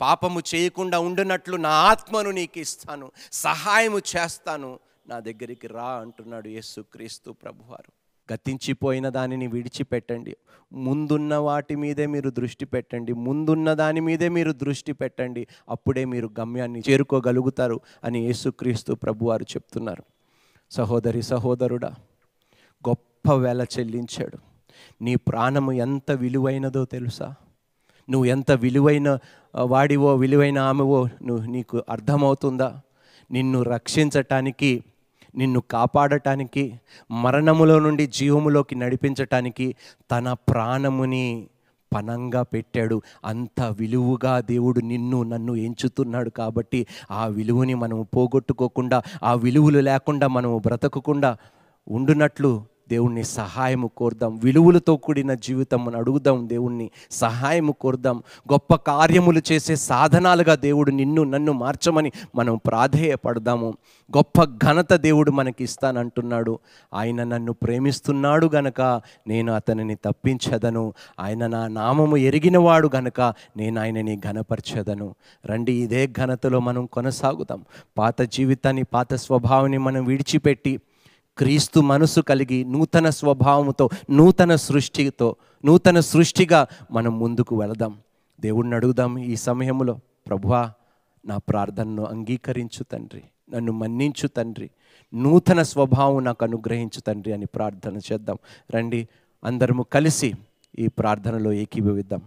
పాపము 0.00 0.42
చేయకుండా 0.54 0.98
ఉండినట్లు 0.98 1.56
నా 1.56 1.70
ఆత్మను 1.70 2.30
నీకు 2.30 2.58
ఇస్తాను. 2.58 3.12
సహాయము 3.32 3.98
చేస్తాను. 3.98 4.78
నా 5.08 5.20
దగ్గరికి 5.20 5.66
రా 5.66 5.84
అంటున్నాడు 5.84 6.48
యేసుక్రీస్తు 6.48 7.30
ప్రభువారు. 7.30 7.92
గతించిపోయిన 8.32 9.08
దానిని 9.08 9.46
విడిచిపెట్టండి. 9.46 10.36
ముందున్న 10.72 11.34
వాటి 11.34 11.76
మీదే 11.76 12.06
మీరు 12.06 12.30
దృష్టి 12.30 12.64
పెట్టండి. 12.64 13.12
ముందున్న 13.12 13.74
దాని 13.74 14.00
మీదే 14.00 14.28
మీరు 14.28 14.52
దృష్టి 14.52 14.92
పెట్టండి. 14.92 15.46
అప్పుడే 15.68 16.04
మీరు 16.04 16.30
గమ్యాన్ని 16.40 16.82
చేరుకోగలుగుతారు 16.90 17.80
అని 18.04 18.26
యేసుక్రీస్తు 18.26 18.92
ప్రభువారు 18.92 19.42
చెప్తున్నారు. 19.42 20.02
సహోదరి 20.70 21.22
సహోదరుడా 21.22 21.94
గొప్ప 22.88 23.32
వెల 23.32 23.64
చెల్లించాడు. 23.78 24.38
నీ 25.02 25.14
ప్రాణము 25.14 25.72
ఎంత 25.72 26.10
విలువైనదో 26.10 26.84
తెలుసా? 26.84 27.34
నువ్వు 28.10 28.24
ఎంత 28.24 28.52
విలువైన 28.52 29.18
వాడివో 29.60 30.16
విలువైన 30.16 30.58
ఆమెవో 30.58 31.08
నువ్వు 31.22 31.46
నీకు 31.46 31.82
అర్థమవుతుందా? 31.88 32.80
నిన్ను 33.30 33.62
రక్షించటానికి 33.62 34.84
నిన్ను 35.36 35.60
కాపాడటానికి 35.60 36.80
మరణములో 37.10 37.78
నుండి 37.78 38.06
జీవములోకి 38.06 38.74
నడిపించటానికి 38.74 39.74
తన 40.10 40.32
ప్రాణముని 40.32 41.46
పనంగా 41.92 42.42
పెట్టాడు. 42.42 43.02
అంత 43.24 43.60
విలువగా 43.62 44.40
దేవుడు 44.40 44.80
నిన్ను 44.80 45.22
నన్ను 45.22 45.54
ఎంచుతున్నాడు 45.54 46.30
కాబట్టి 46.30 46.86
ఆ 47.10 47.26
విలువని 47.26 47.74
మనము 47.74 48.02
పోగొట్టుకోకుండా 48.02 49.02
ఆ 49.22 49.34
విలువలు 49.34 49.78
లేకుండా 49.78 50.26
మనము 50.26 50.58
బ్రతకకుండా 50.58 51.36
ఉండునట్లు 51.88 52.64
దేవుణ్ణి 52.88 53.24
సహాయము 53.24 53.90
కోరుదాం. 53.96 54.36
విలువలతో 54.38 54.96
కూడిన 54.96 55.34
జీవితం 55.34 55.84
మనం 55.84 55.98
అడుగుదాం 55.98 56.48
దేవుణ్ణి. 56.48 56.90
సహాయము 57.10 57.72
కోరుదాం. 57.72 58.22
గొప్ప 58.52 58.74
కార్యములు 58.74 59.42
చేసే 59.52 59.76
సాధనాలుగా 59.76 60.54
దేవుడు 60.54 60.90
నిన్ను 60.90 61.24
నన్ను 61.24 61.52
మార్చమని 61.52 62.12
మనం 62.34 62.60
ప్రాధేయపడదాము. 62.66 63.74
గొప్ప 64.16 64.44
ఘనత 64.44 64.92
దేవుడు 64.92 65.30
మనకి 65.30 65.64
ఇస్తానంటున్నాడు 65.64 66.58
ఆయన 66.94 67.24
నన్ను 67.24 67.52
ప్రేమిస్తున్నాడు 67.52 68.50
గనక 68.54 68.80
నేను 69.26 69.52
అతనిని 69.52 69.94
తప్పించదను. 69.94 70.92
ఆయన 71.20 71.46
నా 71.46 71.68
నామము 71.68 72.16
ఎరిగినవాడు 72.16 72.90
గనక 72.96 73.20
నేను 73.56 73.80
ఆయనని 73.80 74.16
ఘనపరచదను. 74.16 75.14
రండి 75.46 75.72
ఇదే 75.72 76.06
ఘనతలో 76.06 76.60
మనం 76.60 76.86
కొనసాగుదాం 76.86 77.64
పాత 77.98 78.22
జీవితాన్ని 78.22 78.82
పాత 78.82 79.14
స్వభావాన్ని 79.14 79.78
మనం 79.78 80.04
విడిచిపెట్టి 80.04 80.80
క్రీస్తు 81.38 81.80
మనసు 81.80 82.20
కలిగి 82.20 82.64
నూతన 82.64 83.10
స్వభావముతో 83.10 83.90
నూతన 84.10 84.56
సృష్టితో 84.56 85.36
నూతన 85.64 86.00
సృష్టిగా 86.00 86.66
మనం 86.90 87.18
ముందుకు 87.18 87.58
వెళదాం. 87.58 87.98
దేవుణ్ణి 88.40 88.76
అడుగుదాం 88.76 89.18
ఈ 89.18 89.36
సమయంలో 89.36 89.98
ప్రభువా 90.26 90.72
నా 91.26 91.38
ప్రార్థనను 91.38 92.04
అంగీకరించు 92.04 92.84
తండ్రి 92.84 93.22
నన్ను 93.52 93.72
మన్నించు 93.72 94.28
తండ్రి 94.28 94.70
నూతన 95.14 95.62
స్వభావం 95.62 96.24
నాకు 96.24 96.44
అనుగ్రహించు 96.44 97.00
తండ్రి 97.00 97.32
అని 97.32 97.46
ప్రార్థన 97.46 97.96
చేద్దాం. 97.96 98.38
రండి 98.74 99.08
అందరము 99.44 99.82
కలిసి 99.82 100.34
ఈ 100.78 100.86
ప్రార్థనలో 100.86 101.52
ఏకీభవిద్దాం. 101.52 102.22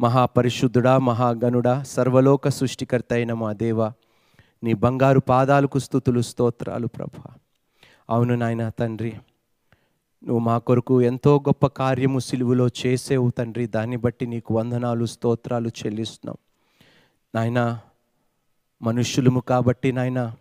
మహాపరిశుద్ధుడా 0.00 0.98
మహాగణుడా 0.98 1.82
సర్వలోక 1.82 2.48
సృష్టికర్త 2.48 3.12
అయిన 3.12 3.32
మా 3.32 3.52
దేవ 3.52 3.92
నీ 4.64 4.74
బంగారు 4.74 5.20
పాదాలకు 5.20 5.78
స్థుతులు 5.78 6.20
స్తోత్రాలు 6.20 6.86
ప్రభా 6.86 7.34
అవును 8.10 8.34
నాయన 8.34 8.68
తండ్రి. 8.68 9.10
నువ్వు 10.26 10.38
మా 10.38 10.58
కొరకు 10.58 11.02
ఎంతో 11.02 11.38
గొప్ప 11.38 11.66
కార్యము 11.66 12.18
సిలువులో 12.18 12.68
చేసేవు 12.68 13.30
తండ్రి. 13.30 13.66
దాన్ని 13.66 13.96
బట్టి 13.96 14.26
నీకు 14.26 14.54
వందనాలు 14.54 15.04
స్తోత్రాలు 15.04 15.68
చెల్లిస్తున్నాం. 15.68 16.36
నాయనా 17.34 17.80
మనుష్యులము 18.82 19.40
కాబట్టి 19.40 19.92
నాయన 19.92 20.34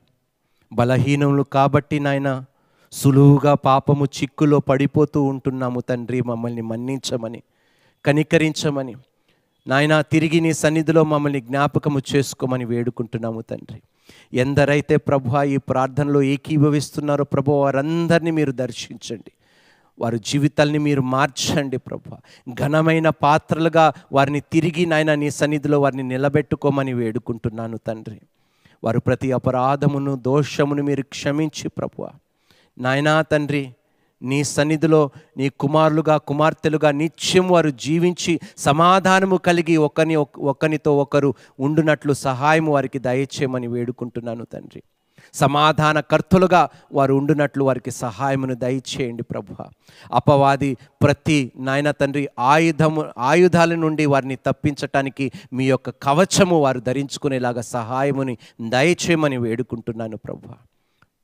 బలహీనములు 0.73 1.43
కాబట్టి 1.43 1.99
నాయన 1.99 2.45
సులువుగా 2.91 3.53
పాపము 3.53 4.05
చిక్కులో 4.05 4.59
పడిపోతూ 4.59 5.23
ఉంటున్నాము 5.23 5.79
తండ్రి. 5.79 6.21
మమ్మల్ని 6.21 6.61
మన్నించమని 6.61 7.43
కనికరించమని 8.05 8.95
నాయన 9.67 10.01
తిరిగి 10.01 10.39
నీ 10.39 10.53
సన్నిధిలో 10.53 11.03
మమ్మల్ని 11.03 11.41
జ్ఞాపకము 11.41 12.01
చేసుకోమని 12.15 12.65
వేడుకుంటున్నాము 12.65 13.41
తండ్రి. 13.41 13.81
ఎందరైతే 14.33 14.97
ప్రభు 14.97 15.43
ఈ 15.43 15.57
ప్రార్థనలో 15.57 16.21
ఏకీభవిస్తున్నారో 16.21 17.23
ప్రభు 17.23 17.51
వారందరినీ 17.51 18.31
మీరు 18.31 18.51
దర్శించండి. 18.51 19.31
వారి 19.99 20.19
జీవితాల్ని 20.19 20.77
మీరు 20.77 21.01
మార్చండి 21.01 21.77
ప్రభు 21.77 22.15
ఘనమైన 22.53 23.09
పాత్రలుగా 23.09 23.93
వారిని 24.11 24.39
తిరిగి 24.39 24.85
నాయన 24.85 25.15
నీ 25.15 25.29
సన్నిధిలో 25.29 25.81
వారిని 25.81 26.03
నిలబెట్టుకోమని 26.03 26.93
వేడుకుంటున్నాను 26.93 27.77
తండ్రి. 27.77 28.21
వారు 28.83 28.99
ప్రతి 28.99 29.31
అపరాధమును 29.31 30.15
దోషమును 30.15 30.83
మీరు 30.83 31.03
క్షమించి 31.03 31.69
ప్రభు 31.69 32.07
నాయనా 32.79 33.21
తండ్రి 33.21 33.73
నీ 34.21 34.43
సన్నిధిలో 34.43 35.09
నీ 35.37 35.49
కుమారులుగా 35.49 36.17
కుమార్తెలుగా 36.17 36.91
నిత్యం 36.91 37.47
వారు 37.47 37.69
జీవించి 37.69 38.39
సమాధానము 38.57 39.37
కలిగి 39.37 39.77
ఒకని 39.77 40.15
ఒకరితో 40.39 40.97
ఒకరు 40.97 41.33
ఉండునట్లు 41.59 42.13
సహాయం 42.13 42.65
వారికి 42.65 42.99
దయచేయమని 42.99 43.67
వేడుకుంటున్నాను 43.67 44.45
తండ్రి. 44.45 44.83
సమాధాన 45.33 45.99
కర్తలుగా 45.99 46.69
వారు 46.93 47.13
ఉండునట్లు 47.13 47.63
వారికి 47.63 47.91
సహాయమును 47.91 48.55
దయచేయండి 48.55 49.23
ప్రభు. 49.23 49.63
అపవాది 50.13 50.77
ప్రతి 51.01 51.51
నాయన 51.57 51.91
తండ్రి 51.91 52.29
ఆయుధము 52.39 53.05
ఆయుధాల 53.17 53.75
నుండి 53.75 54.05
వారిని 54.05 54.35
తప్పించటానికి 54.35 55.31
మీ 55.53 55.65
యొక్క 55.65 55.89
కవచము 55.89 56.59
వారు 56.59 56.79
ధరించుకునేలాగా 56.79 57.61
సహాయముని 57.61 58.37
దయచేయమని 58.69 59.37
వేడుకుంటున్నాను 59.37 60.17
ప్రభు. 60.17 60.78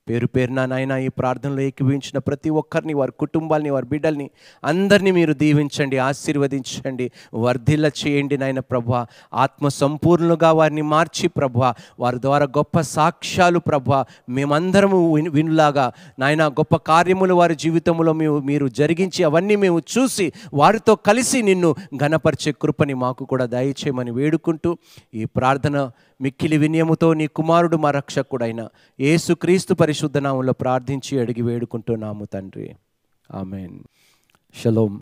పేరు 0.09 0.27
పేరున 0.27 0.65
నాయన 0.65 0.91
ఈ 0.91 1.07
ప్రార్థనలో 1.07 1.61
ఏకీభవించిన 1.61 2.17
ప్రతి 2.17 2.49
ఒక్కరిని 2.49 2.93
వారి 2.93 3.11
కుటుంబాల్ని 3.19 3.69
వారి 3.69 3.85
బిడ్డల్ని 3.85 4.29
అందరినీ 4.63 5.11
మీరు 5.11 5.33
దీవించండి 5.33 5.97
ఆశీర్వదించండి 5.97 7.11
వర్ధిల్ల 7.33 7.85
చేయండి 7.85 8.37
నాయన 8.37 8.59
ప్రభు. 8.59 8.93
ఆత్మ 9.33 9.67
సంపూర్ణులుగా 9.67 10.51
వారిని 10.51 10.81
మార్చి 10.81 11.27
ప్రభ. 11.27 11.57
వారి 11.99 12.21
ద్వారా 12.21 12.45
గొప్ప 12.45 12.81
సాక్ష్యాలు 12.81 13.59
ప్రభ. 13.59 14.05
మేమందరము 14.29 14.99
వినులాగా 15.29 15.91
నాయన 16.19 16.47
గొప్ప 16.47 16.75
కార్యములు 16.75 17.33
వారి 17.33 17.55
జీవితంలో 17.55 18.13
మేము 18.13 18.37
మీరు 18.39 18.67
జరిగించి 18.67 19.23
అవన్నీ 19.23 19.55
మేము 19.55 19.79
చూసి 19.79 20.33
వారితో 20.53 20.95
కలిసి 20.95 21.41
నిన్ను 21.41 21.75
ఘనపరిచే 21.97 22.53
కృపని 22.61 22.93
మాకు 22.93 23.25
కూడా 23.25 23.45
దయచేయమని 23.45 24.11
వేడుకుంటూ 24.11 24.77
ఈ 25.13 25.25
ప్రార్థన 25.25 25.89
మిక్కిలి 26.21 26.57
వినయముతో 26.57 27.13
నీ 27.13 27.27
కుమారుడు 27.27 27.77
మా 27.77 27.91
రక్షకుడైన 27.91 28.67
యేసుక్రీస్తు 28.99 29.73
పరిశుద్ధ 29.73 30.17
నామంలో 30.17 30.53
ప్రార్థించి 30.53 31.19
అడిగి 31.19 31.41
వేడుకుంటున్నాము 31.41 32.25
తండ్రి. 32.25 32.75
ఆమెన్. 33.33 33.79
షలోమ్ 34.63 34.99